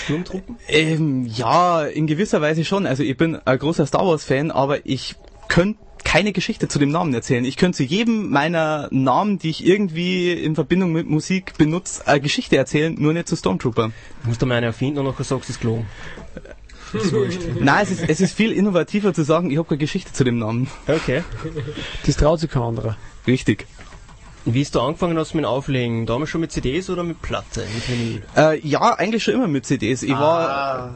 [0.05, 0.57] Sturmtruppen?
[0.67, 2.85] Ähm, ja, in gewisser Weise schon.
[2.85, 5.15] Also ich bin ein großer Star Wars-Fan, aber ich
[5.47, 7.43] könnte keine Geschichte zu dem Namen erzählen.
[7.43, 12.21] Ich könnte zu jedem meiner Namen, die ich irgendwie in Verbindung mit Musik benutze, eine
[12.21, 13.91] Geschichte erzählen, nur nicht zu Stormtrooper.
[14.21, 15.85] Du musst du meine erfinden und nachher sagst du es gelogen.
[17.59, 20.39] Nein, es ist, es ist viel innovativer zu sagen, ich habe keine Geschichte zu dem
[20.39, 20.67] Namen.
[20.87, 21.23] Okay.
[22.05, 22.97] Das traut sich kein anderer.
[23.27, 23.67] Richtig.
[24.45, 26.05] Wie ist du angefangen hast mit dem Auflegen?
[26.05, 28.23] Damals schon mit CDs oder mit Platte, mit Vinyl?
[28.37, 30.03] Äh, ja, eigentlich schon immer mit CDs.
[30.03, 30.93] Ich war.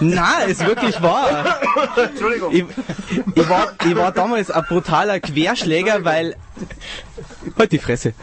[0.00, 1.60] Nein, ist wirklich wahr.
[1.96, 2.54] Entschuldigung.
[2.54, 2.64] Ich,
[3.34, 6.36] ich, war, ich war damals ein brutaler Querschläger, weil.
[7.58, 8.14] Halt die Fresse.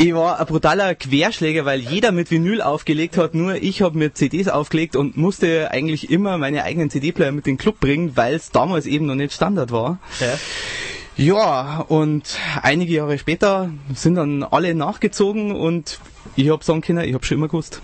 [0.00, 4.16] Ich war ein brutaler Querschläger, weil jeder mit Vinyl aufgelegt hat, nur ich habe mit
[4.16, 8.34] CDs aufgelegt und musste eigentlich immer meine eigenen CD-Player mit in den Club bringen, weil
[8.34, 9.98] es damals eben noch nicht Standard war.
[10.20, 10.38] Ja.
[11.16, 15.98] Ja, und einige Jahre später sind dann alle nachgezogen und
[16.36, 17.82] ich hab sagen können, ich hab schon immer gewusst.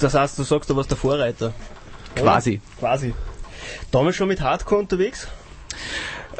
[0.00, 1.52] Das heißt, du sagst, du warst der Vorreiter.
[2.14, 2.62] Quasi.
[2.80, 3.12] Quasi.
[3.90, 5.28] Damals schon mit Hardcore unterwegs?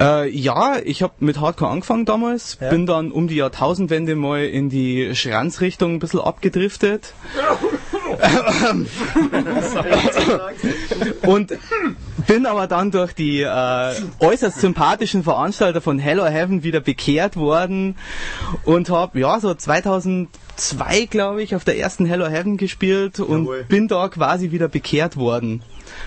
[0.01, 2.71] Äh, ja, ich habe mit Hardcore angefangen damals, Ja.
[2.71, 7.15] bin dann um die Jahrtausendwende mal in die Schranzrichtung ein bisschen abgedriftet.
[11.23, 11.53] und
[12.27, 17.97] bin aber dann durch die äh, äußerst sympathischen Veranstalter von Hello Heaven wieder bekehrt worden
[18.65, 20.29] und habe ja so 2002
[21.11, 23.65] glaube ich auf der ersten Hello Heaven gespielt und Jawohl.
[23.69, 25.63] bin da quasi wieder bekehrt worden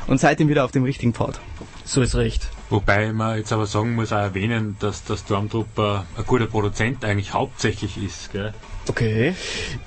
[0.08, 1.40] und seitdem wieder auf dem richtigen Pfad.
[1.86, 2.50] So ist recht.
[2.70, 7.34] Wobei man jetzt aber sagen muss, auch erwähnen, dass der Stormtrooper ein guter Produzent eigentlich
[7.34, 8.32] hauptsächlich ist.
[8.34, 8.54] Gell?
[8.90, 9.36] Okay.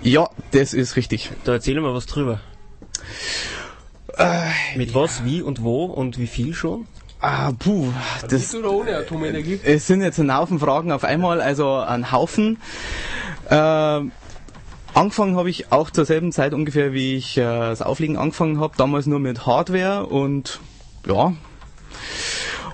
[0.02, 1.31] Ja, das ist richtig.
[1.44, 2.40] Da erzähl mal was drüber.
[4.77, 6.86] Mit was, wie und wo und wie viel schon?
[7.20, 7.93] Ah, puh,
[8.28, 9.61] das, Mit oder ohne Atomenergie?
[9.62, 12.59] es sind jetzt ein Haufen Fragen auf einmal, also ein Haufen.
[13.51, 14.12] Ähm,
[14.94, 18.74] angefangen habe ich auch zur selben Zeit ungefähr, wie ich äh, das Auflegen angefangen habe,
[18.77, 20.61] damals nur mit Hardware und
[21.07, 21.35] ja,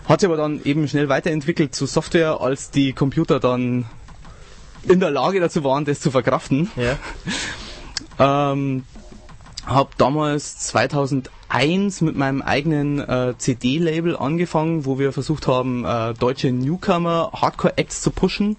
[0.09, 3.87] hat sich aber dann eben schnell weiterentwickelt zu Software, als die Computer dann
[4.85, 6.71] in der Lage dazu waren, das zu verkraften.
[6.77, 6.99] Ja.
[8.19, 8.85] Ähm,
[9.67, 16.51] habe damals 2001 mit meinem eigenen äh, CD-Label angefangen, wo wir versucht haben, äh, deutsche
[16.53, 18.57] Newcomer Hardcore-Acts zu pushen.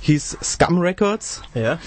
[0.00, 1.42] Hieß Scum Records.
[1.54, 1.78] Ja.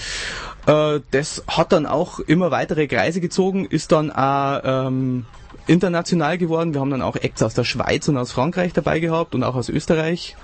[0.66, 5.26] Äh, das hat dann auch immer weitere Kreise gezogen, ist dann auch ähm,
[5.66, 6.74] international geworden.
[6.74, 9.54] Wir haben dann auch Acts aus der Schweiz und aus Frankreich dabei gehabt und auch
[9.54, 10.36] aus Österreich.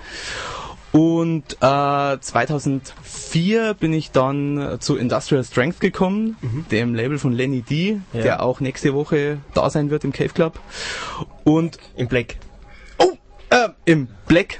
[0.91, 6.35] Und äh, 2004 bin ich dann zu Industrial Strength gekommen,
[6.71, 8.21] dem Label von Lenny D, Ja.
[8.21, 10.59] der auch nächste Woche da sein wird im Cave Club.
[11.43, 12.37] Und Im Black.
[13.51, 14.59] Äh, im Black.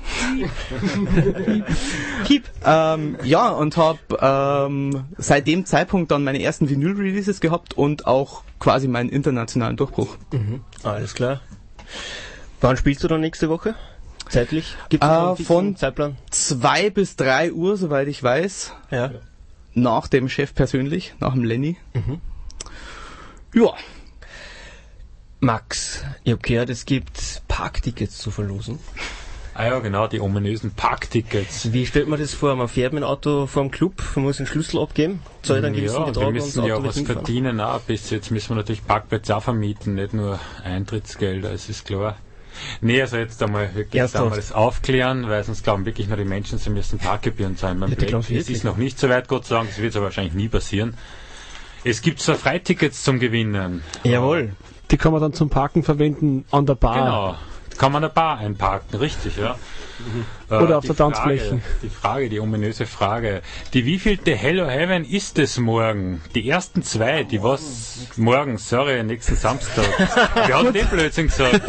[2.25, 2.43] Keep.
[2.65, 8.43] Ähm, ja, und habe ähm, seit dem Zeitpunkt dann meine ersten Vinyl-Releases gehabt und auch
[8.59, 10.17] quasi meinen internationalen Durchbruch.
[10.83, 11.41] Alles klar.
[12.61, 13.75] Wann spielst du dann nächste Woche?
[14.27, 14.75] Zeitlich?
[14.89, 15.09] Gibt es
[15.39, 16.17] Äh, von- Zeitplan?
[16.29, 19.11] Zwei bis drei Uhr, soweit ich weiß, Ja.
[19.73, 21.77] nach dem Chef persönlich, nach dem Lenny.
[23.53, 23.73] Ja,
[25.41, 28.79] Max, ich hab gehört, es gibt Parktickets zu verlosen.
[29.53, 31.73] Ah ja, genau, die ominösen Parktickets.
[31.73, 32.55] Wie stellt man das vor?
[32.55, 35.95] Man fährt mit dem Auto vom Club, man muss den Schlüssel abgeben, zahlt einen gewissen
[35.97, 37.23] Ja, Betrag wir und müssen ja was hinfahren.
[37.25, 37.79] verdienen auch.
[37.81, 42.17] Bis jetzt müssen wir natürlich Parkplätze auch vermieten, nicht nur Eintrittsgelder, es ist klar.
[42.81, 44.23] Nee, also jetzt einmal wirklich Ernsthaft?
[44.23, 47.89] einmal das aufklären, weil sonst glauben wirklich nur die Menschen, sie müssen Parkgebühren zahlen beim
[47.91, 48.57] Ja, glauben Es wirklich.
[48.57, 50.95] ist noch nicht so weit, Gott sei Dank, das wird aber wahrscheinlich nie passieren.
[51.85, 53.83] Es gibt zwar Freitickets zum Gewinnen.
[54.03, 54.51] Jawohl.
[54.91, 56.95] Die kann man dann zum Parken verwenden an der Bar.
[56.95, 57.35] Genau.
[57.77, 59.55] Kann man eine Bar einparken, richtig, ja.
[60.49, 61.61] Äh, Oder auf die der Tanzfläche.
[61.81, 63.41] Die Frage, die ominöse Frage.
[63.73, 66.21] Die wievielte Hello Heaven ist es morgen?
[66.35, 69.85] Die ersten zwei, die was morgen, sorry, nächsten Samstag.
[70.47, 71.61] Wer hat den Blödsinn gesagt?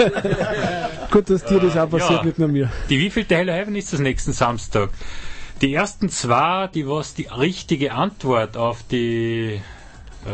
[1.12, 2.24] Gut, dass dir das auch passiert, Ja.
[2.24, 2.70] nicht nur mir.
[2.88, 4.90] Die wievielte Hello Heaven ist es nächsten Samstag?
[5.60, 9.60] Die ersten zwei, die was die richtige Antwort auf die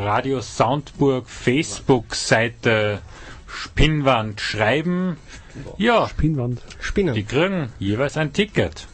[0.04, 3.00] Radio Soundburg Facebook-Seite
[3.46, 5.16] Spinnwand schreiben,
[5.78, 6.60] ja, Spinnwand.
[6.80, 7.14] Spinnen.
[7.14, 8.86] die kriegen jeweils ein Ticket.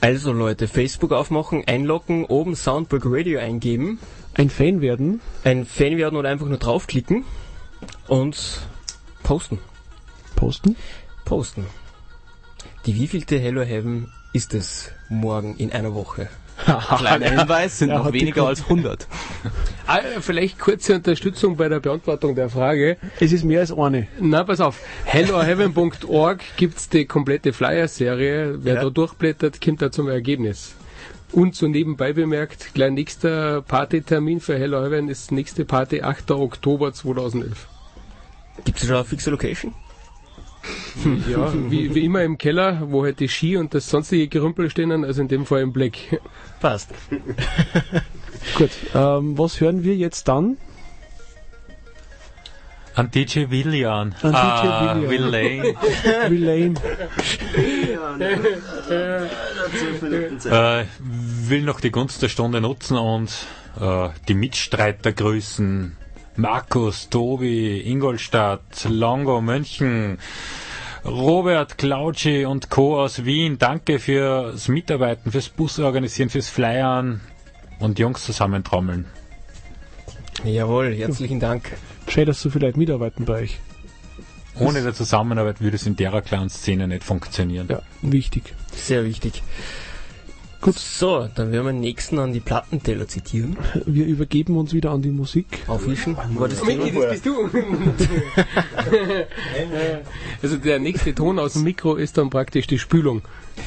[0.00, 3.98] Also Leute, Facebook aufmachen, einloggen, oben Soundburg Radio eingeben,
[4.34, 5.20] Ein Fan werden.
[5.44, 7.24] ein Fan werden oder einfach nur draufklicken
[8.08, 8.60] und
[9.22, 9.58] posten.
[10.36, 10.76] Posten.
[11.24, 11.66] Posten.
[12.84, 16.28] Die wievielte Hello Heaven ist es morgen in einer Woche?
[16.98, 19.06] kleiner Hinweis, sind noch weniger als 100.
[19.84, 22.96] Ah, vielleicht kurze Unterstützung bei der Beantwortung der Frage.
[23.18, 24.06] Es ist mehr als eine.
[24.20, 24.78] Na, pass auf.
[25.04, 28.58] helloheaven.org gibt's die komplette Flyer-Serie.
[28.62, 28.82] Wer Ja.
[28.84, 30.76] da durchblättert, kommt da zum Ergebnis.
[31.32, 36.30] Und so nebenbei bemerkt, gleich nächster Partytermin für Hello Heaven ist nächste Party 8.
[36.30, 37.66] Oktober 2011.
[38.64, 39.74] Gibt es schon eine fixe Location?
[41.28, 45.04] Ja, wie, wie immer im Keller, wo halt die Ski und das sonstige Gerümpel stehen,
[45.04, 45.94] also in dem Fall im Black.
[46.62, 46.90] Passt.
[48.56, 48.70] Gut.
[48.94, 50.56] Ähm, was hören wir jetzt dann?
[52.94, 54.14] An DJ Willian.
[54.22, 55.64] An DJ ah, Willian.
[56.30, 56.76] Will
[60.52, 60.84] äh,
[61.48, 63.32] will noch die Gunst der Stunde nutzen und
[63.80, 65.96] äh, die Mitstreiter grüßen.
[66.36, 70.18] Markus, Tobi, Ingolstadt, Longo, München,
[71.04, 73.00] Robert, Clauci und Co.
[73.00, 73.58] aus Wien.
[73.58, 77.20] Danke fürs Mitarbeiten, fürs Busorganisieren, fürs Flyern
[77.80, 79.06] und Jungs zusammentrommeln.
[80.44, 81.76] Jawohl, herzlichen Dank.
[82.08, 83.58] Schön, dass so viele Leute mitarbeiten bei euch.
[84.58, 87.66] Ohne der Zusammenarbeit würde es in der kleinen Szene nicht funktionieren.
[87.68, 88.54] Ja, wichtig.
[88.72, 89.42] Sehr wichtig.
[90.62, 90.78] Gut.
[90.78, 93.56] So, dann werden wir den nächsten an die Plattenteller zitieren.
[93.84, 95.64] Wir übergeben uns wieder an die Musik.
[95.66, 96.16] Aufwischen.
[96.16, 97.50] War das Micky, das bist du.
[100.40, 103.22] also der nächste Ton aus dem Mikro ist dann praktisch die Spülung.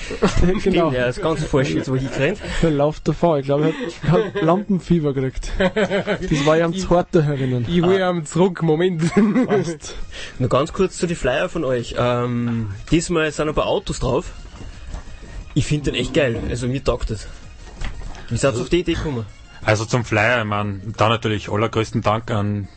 [0.63, 0.89] genau.
[0.93, 2.39] Ja, das ganze falsch jetzt, wo hingerannt.
[2.61, 3.39] Der läuft davor.
[3.39, 3.73] Ich glaube,
[4.03, 5.51] er hat, hat Lampenfieber gekriegt.
[5.57, 7.65] Das war ja am zweiten herinnen.
[7.67, 9.03] Ich hole ihn zurück, Moment.
[9.47, 9.95] Passt.
[10.39, 11.95] Nur ganz kurz zu den Flyer von euch.
[11.97, 14.31] Ähm, diesmal sind ein paar Autos drauf.
[15.56, 16.38] Ich finde den echt geil.
[16.49, 17.27] Also mir taugt das.
[18.30, 19.26] Wie seid ihr auf die Idee gekommen?
[19.64, 22.68] Also zum Flyer, ich meine, da natürlich allergrößten Dank an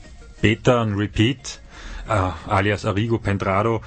[0.40, 1.60] Peter, an Repeat,
[2.08, 2.12] äh,
[2.48, 3.82] alias Arrigo Pendrado.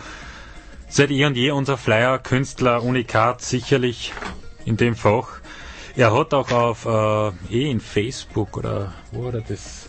[0.89, 4.11] Seit eh und je unser Flyer-Künstler Unikat sicherlich
[4.65, 5.39] in dem Fach.
[5.95, 9.87] Er hat auch auf, äh, eh in Facebook oder wo hat er das?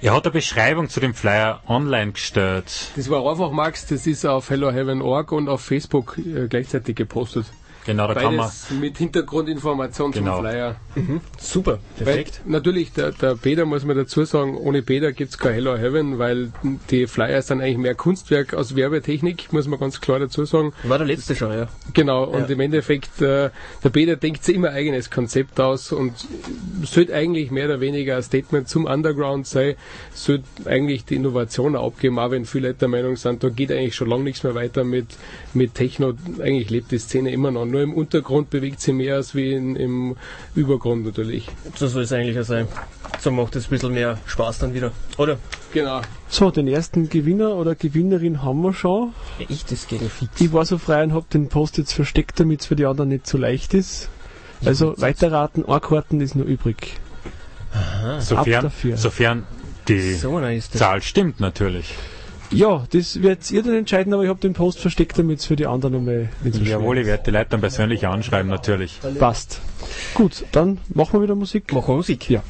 [0.00, 2.92] Er hat eine Beschreibung zu dem Flyer online gestellt.
[2.94, 7.46] Das war einfach, Max, das ist auf helloheaven.org und auf Facebook äh, gleichzeitig gepostet.
[7.86, 8.50] Genau, da kann man,
[8.80, 10.36] mit Hintergrundinformation Genau.
[10.36, 10.76] zum Flyer.
[11.38, 12.40] Super, perfekt.
[12.44, 16.18] Weil, natürlich, der, der Peter muss man dazu sagen, ohne Peter gibt's kein Hello Heaven,
[16.18, 16.52] weil
[16.90, 20.72] die Flyer sind eigentlich mehr Kunstwerk aus Werbetechnik, muss man ganz klar dazu sagen.
[20.84, 21.68] War der letzte schon, ja.
[21.92, 22.46] Genau, und Ja.
[22.46, 23.50] im Endeffekt, äh,
[23.82, 26.12] der Peter denkt sich immer ein eigenes Konzept aus und
[26.84, 29.74] sollte eigentlich mehr oder weniger ein Statement zum Underground sein,
[30.14, 33.70] sollte eigentlich die Innovation auch abgeben, auch wenn viele Leute der Meinung sind, da geht
[33.70, 35.06] eigentlich schon lange nichts mehr weiter mit,
[35.52, 36.14] mit Techno.
[36.40, 37.64] Eigentlich lebt die Szene immer noch.
[37.74, 40.14] Nur im Untergrund bewegt sie mehr als wie in, im
[40.54, 41.48] Übergrund natürlich.
[41.74, 42.68] So soll es eigentlich auch sein.
[43.18, 44.92] So macht es ein bisschen mehr Spaß dann wieder.
[45.18, 45.38] Oder?
[45.72, 46.00] Genau.
[46.28, 49.12] So, den ersten Gewinner oder Gewinnerin haben wir schon.
[49.40, 50.40] Ja, ich, das geht ja fix.
[50.40, 53.08] Ich war so frei und habe den Post jetzt versteckt, damit es für die anderen
[53.08, 54.08] nicht so leicht ist.
[54.64, 57.00] Also weiterraten, ein Karten ist nur übrig.
[57.72, 58.96] Ab sofern, dafür.
[58.96, 59.42] sofern
[59.88, 60.40] die So.
[60.74, 61.92] Zahl stimmt natürlich.
[62.54, 65.56] Ja, das werdet ihr dann entscheiden, aber ich habe den Post versteckt, damit es für
[65.56, 67.08] die anderen einmal nicht so schwer Jawohl, ich ist.
[67.08, 69.00] werde die Leute dann persönlich anschreiben, natürlich.
[69.18, 69.60] Passt.
[70.14, 71.72] Gut, dann machen wir wieder Musik.
[71.72, 72.30] Machen wir Musik.
[72.30, 72.42] Ja.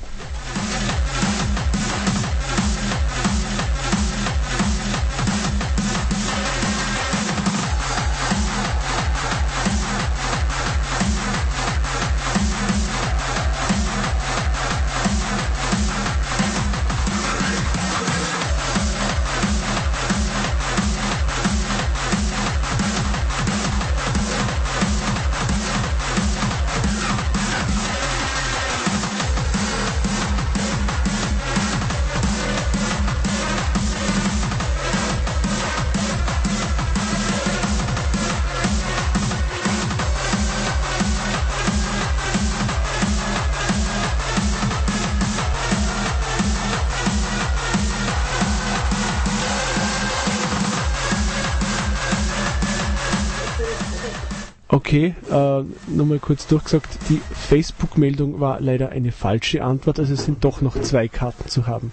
[54.95, 60.45] Okay, äh, nochmal kurz durchgesagt, die Facebook-Meldung war leider eine falsche Antwort, also es sind
[60.45, 61.91] doch noch zwei Karten zu haben.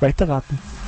[0.00, 0.58] Weiterraten.
[0.58, 0.83] Thank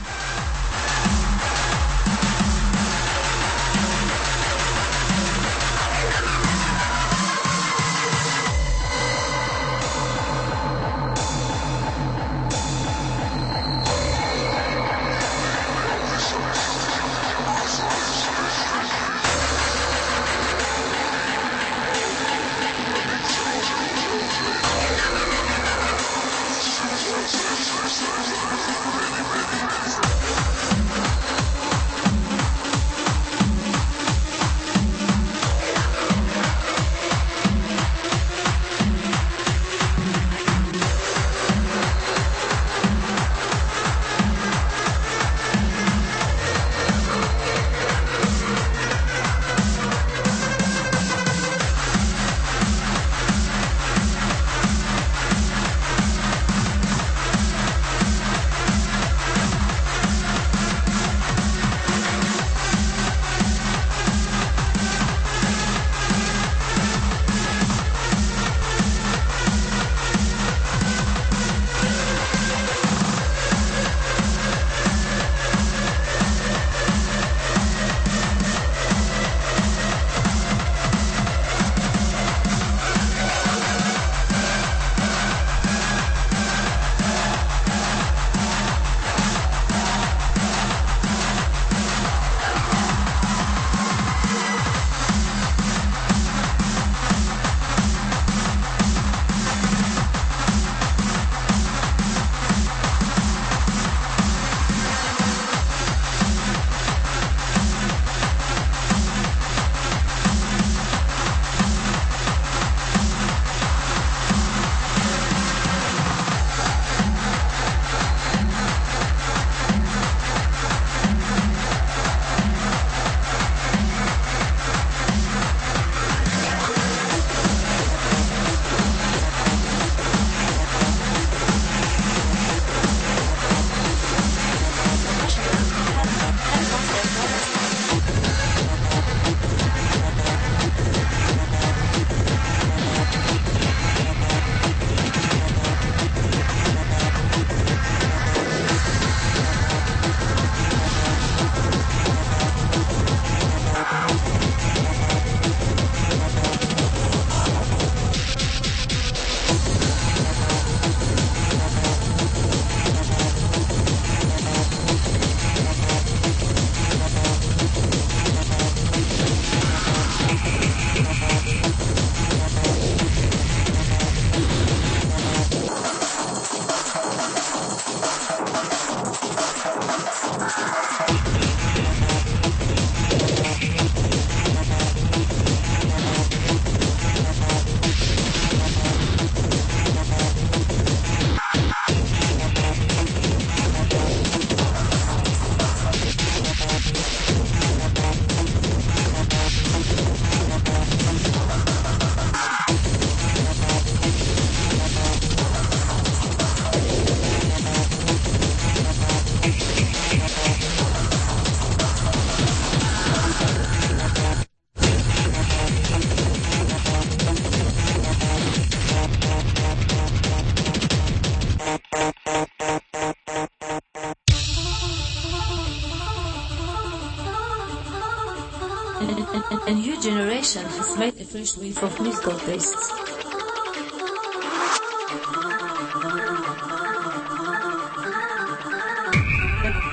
[231.26, 232.88] fresh wave of musical tastes.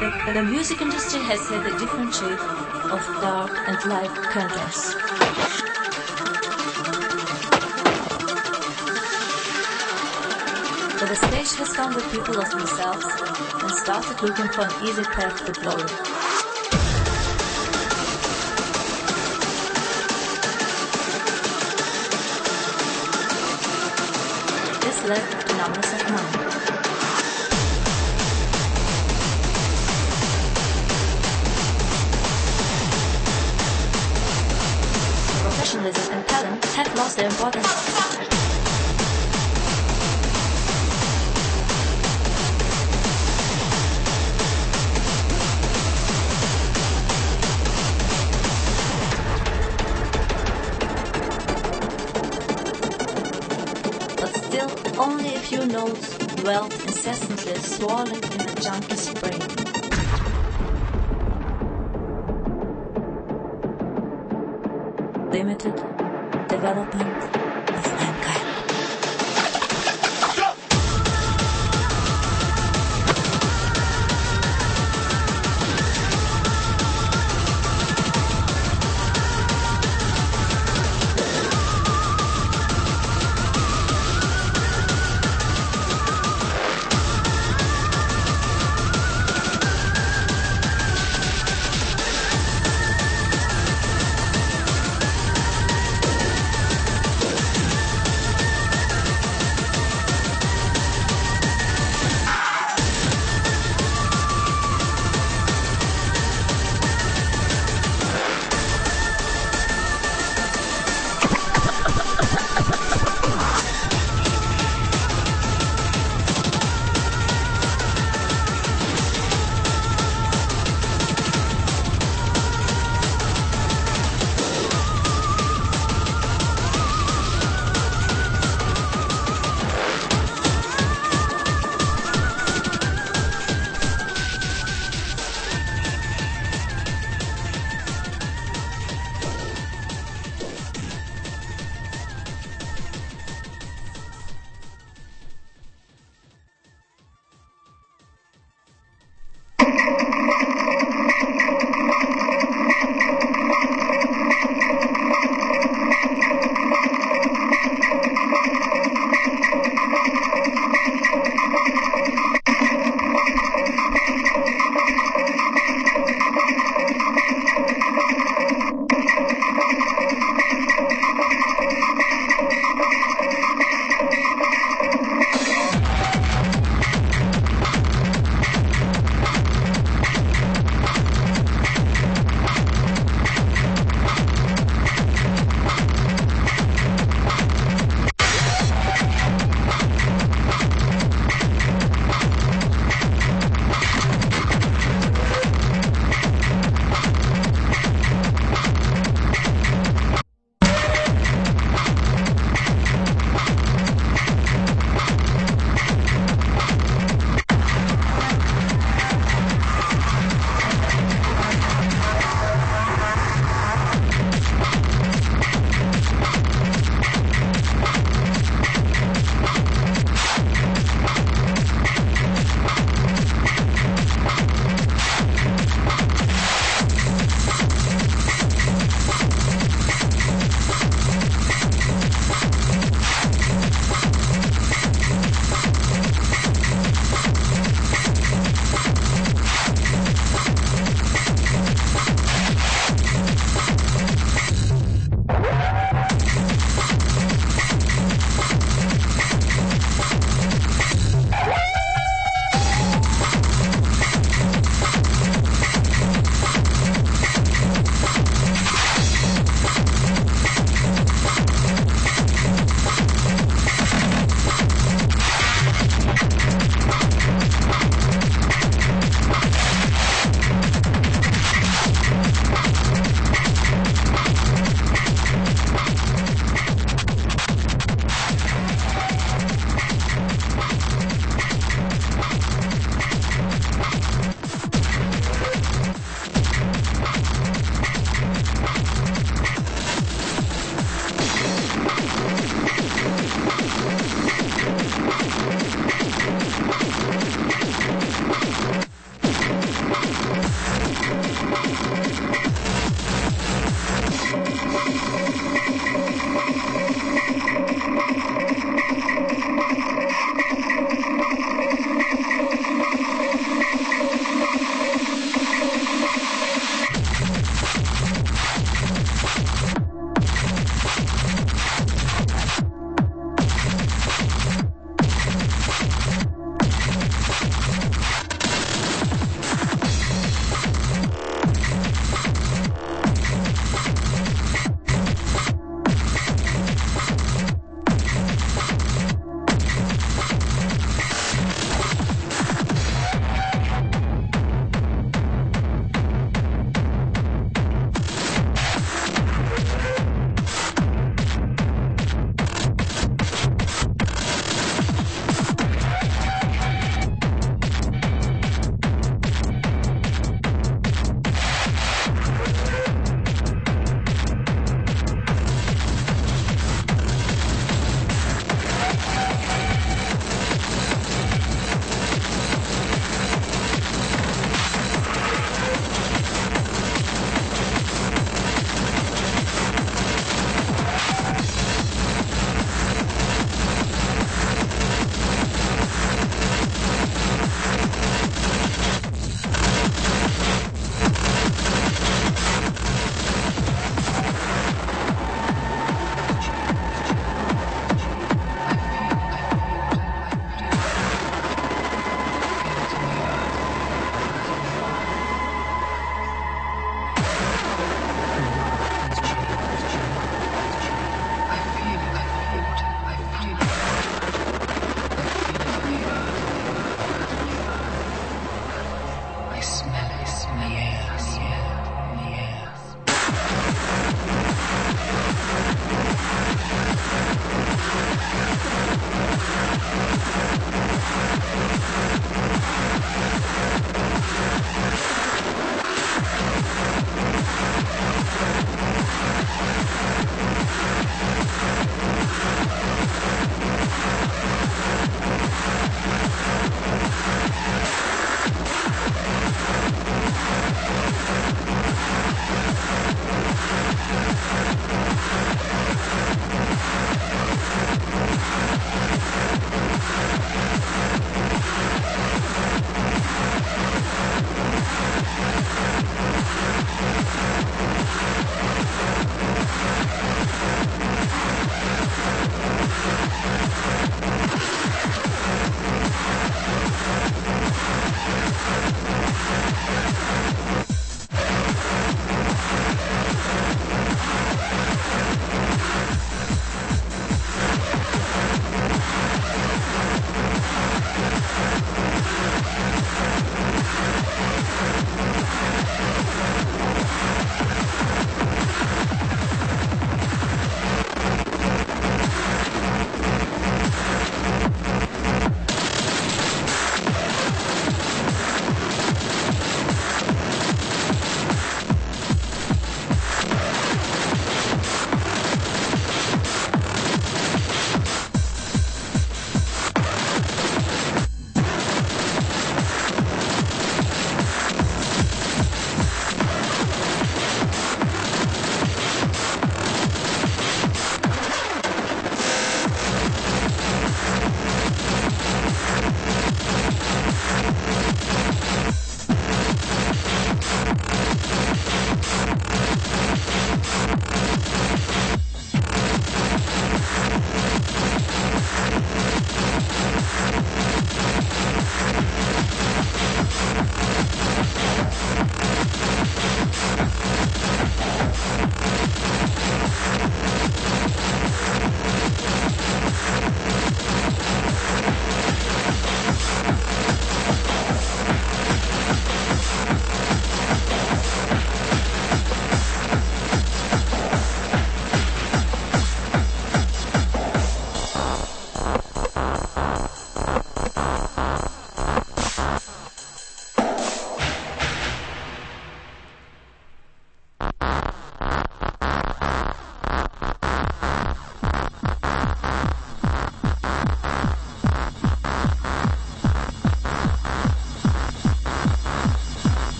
[0.00, 2.42] The, the music industry has had a different shape
[2.90, 4.94] of dark and light contrasts.
[11.10, 15.44] The stage has found the people of themselves and started looking for an easy path
[15.44, 16.09] to glory.
[35.42, 37.69] professionalism and talent have lost their importance.
[57.80, 58.29] 多少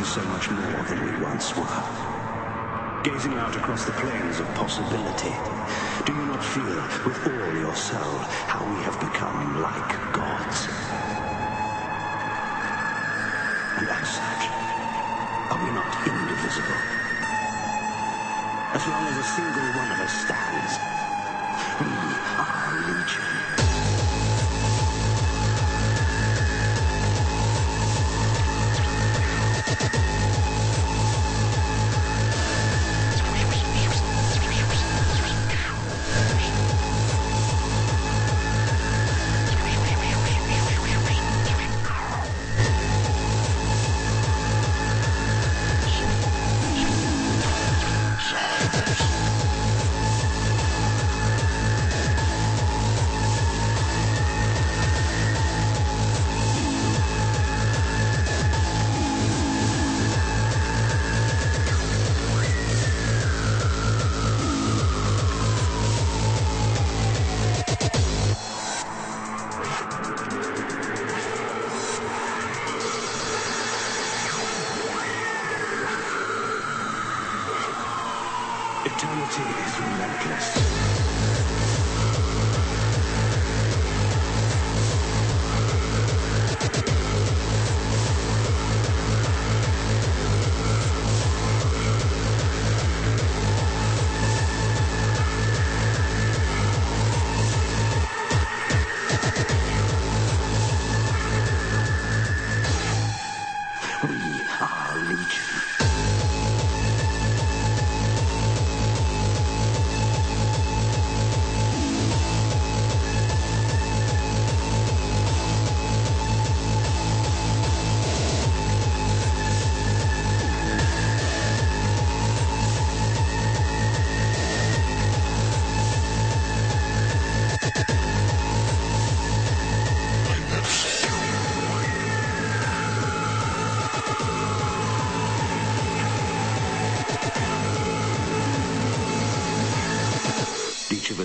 [0.00, 1.82] is so much more than we once were.
[3.02, 5.34] gazing out across the plains of possibility,
[6.04, 10.68] do you not feel with all your soul how we have become like gods?
[13.78, 14.48] And as such,
[15.50, 16.80] are we not indivisible?
[18.74, 20.87] As long as a single one of us stands,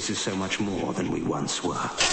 [0.04, 2.13] Us is so much more than we once were.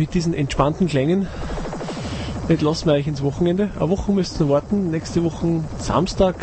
[0.00, 1.28] Mit diesen entspannten Klängen
[2.48, 3.68] entlassen wir euch ins Wochenende.
[3.78, 4.90] Eine Woche müsst ihr warten.
[4.90, 6.36] Nächste Woche Samstag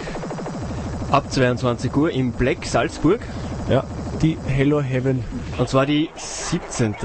[1.09, 3.19] Ab 22 Uhr im Black Salzburg.
[3.67, 3.83] Ja,
[4.21, 5.23] die Hello Heaven.
[5.57, 6.95] Und zwar die 17.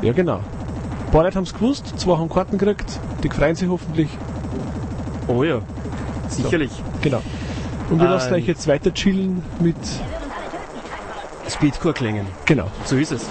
[0.00, 0.36] Ja, genau.
[0.36, 4.08] Ein paar Leute haben es gewusst, zwei haben Karten gekriegt, die freuen sich hoffentlich.
[5.28, 5.60] Oh ja,
[6.28, 6.70] sicherlich.
[6.70, 7.20] So, genau.
[7.90, 9.76] Und wir lassen Ähm, euch jetzt weiter chillen mit.
[11.46, 12.26] Speedcore-Klängen.
[12.46, 12.68] Genau.
[12.86, 13.26] So ist es.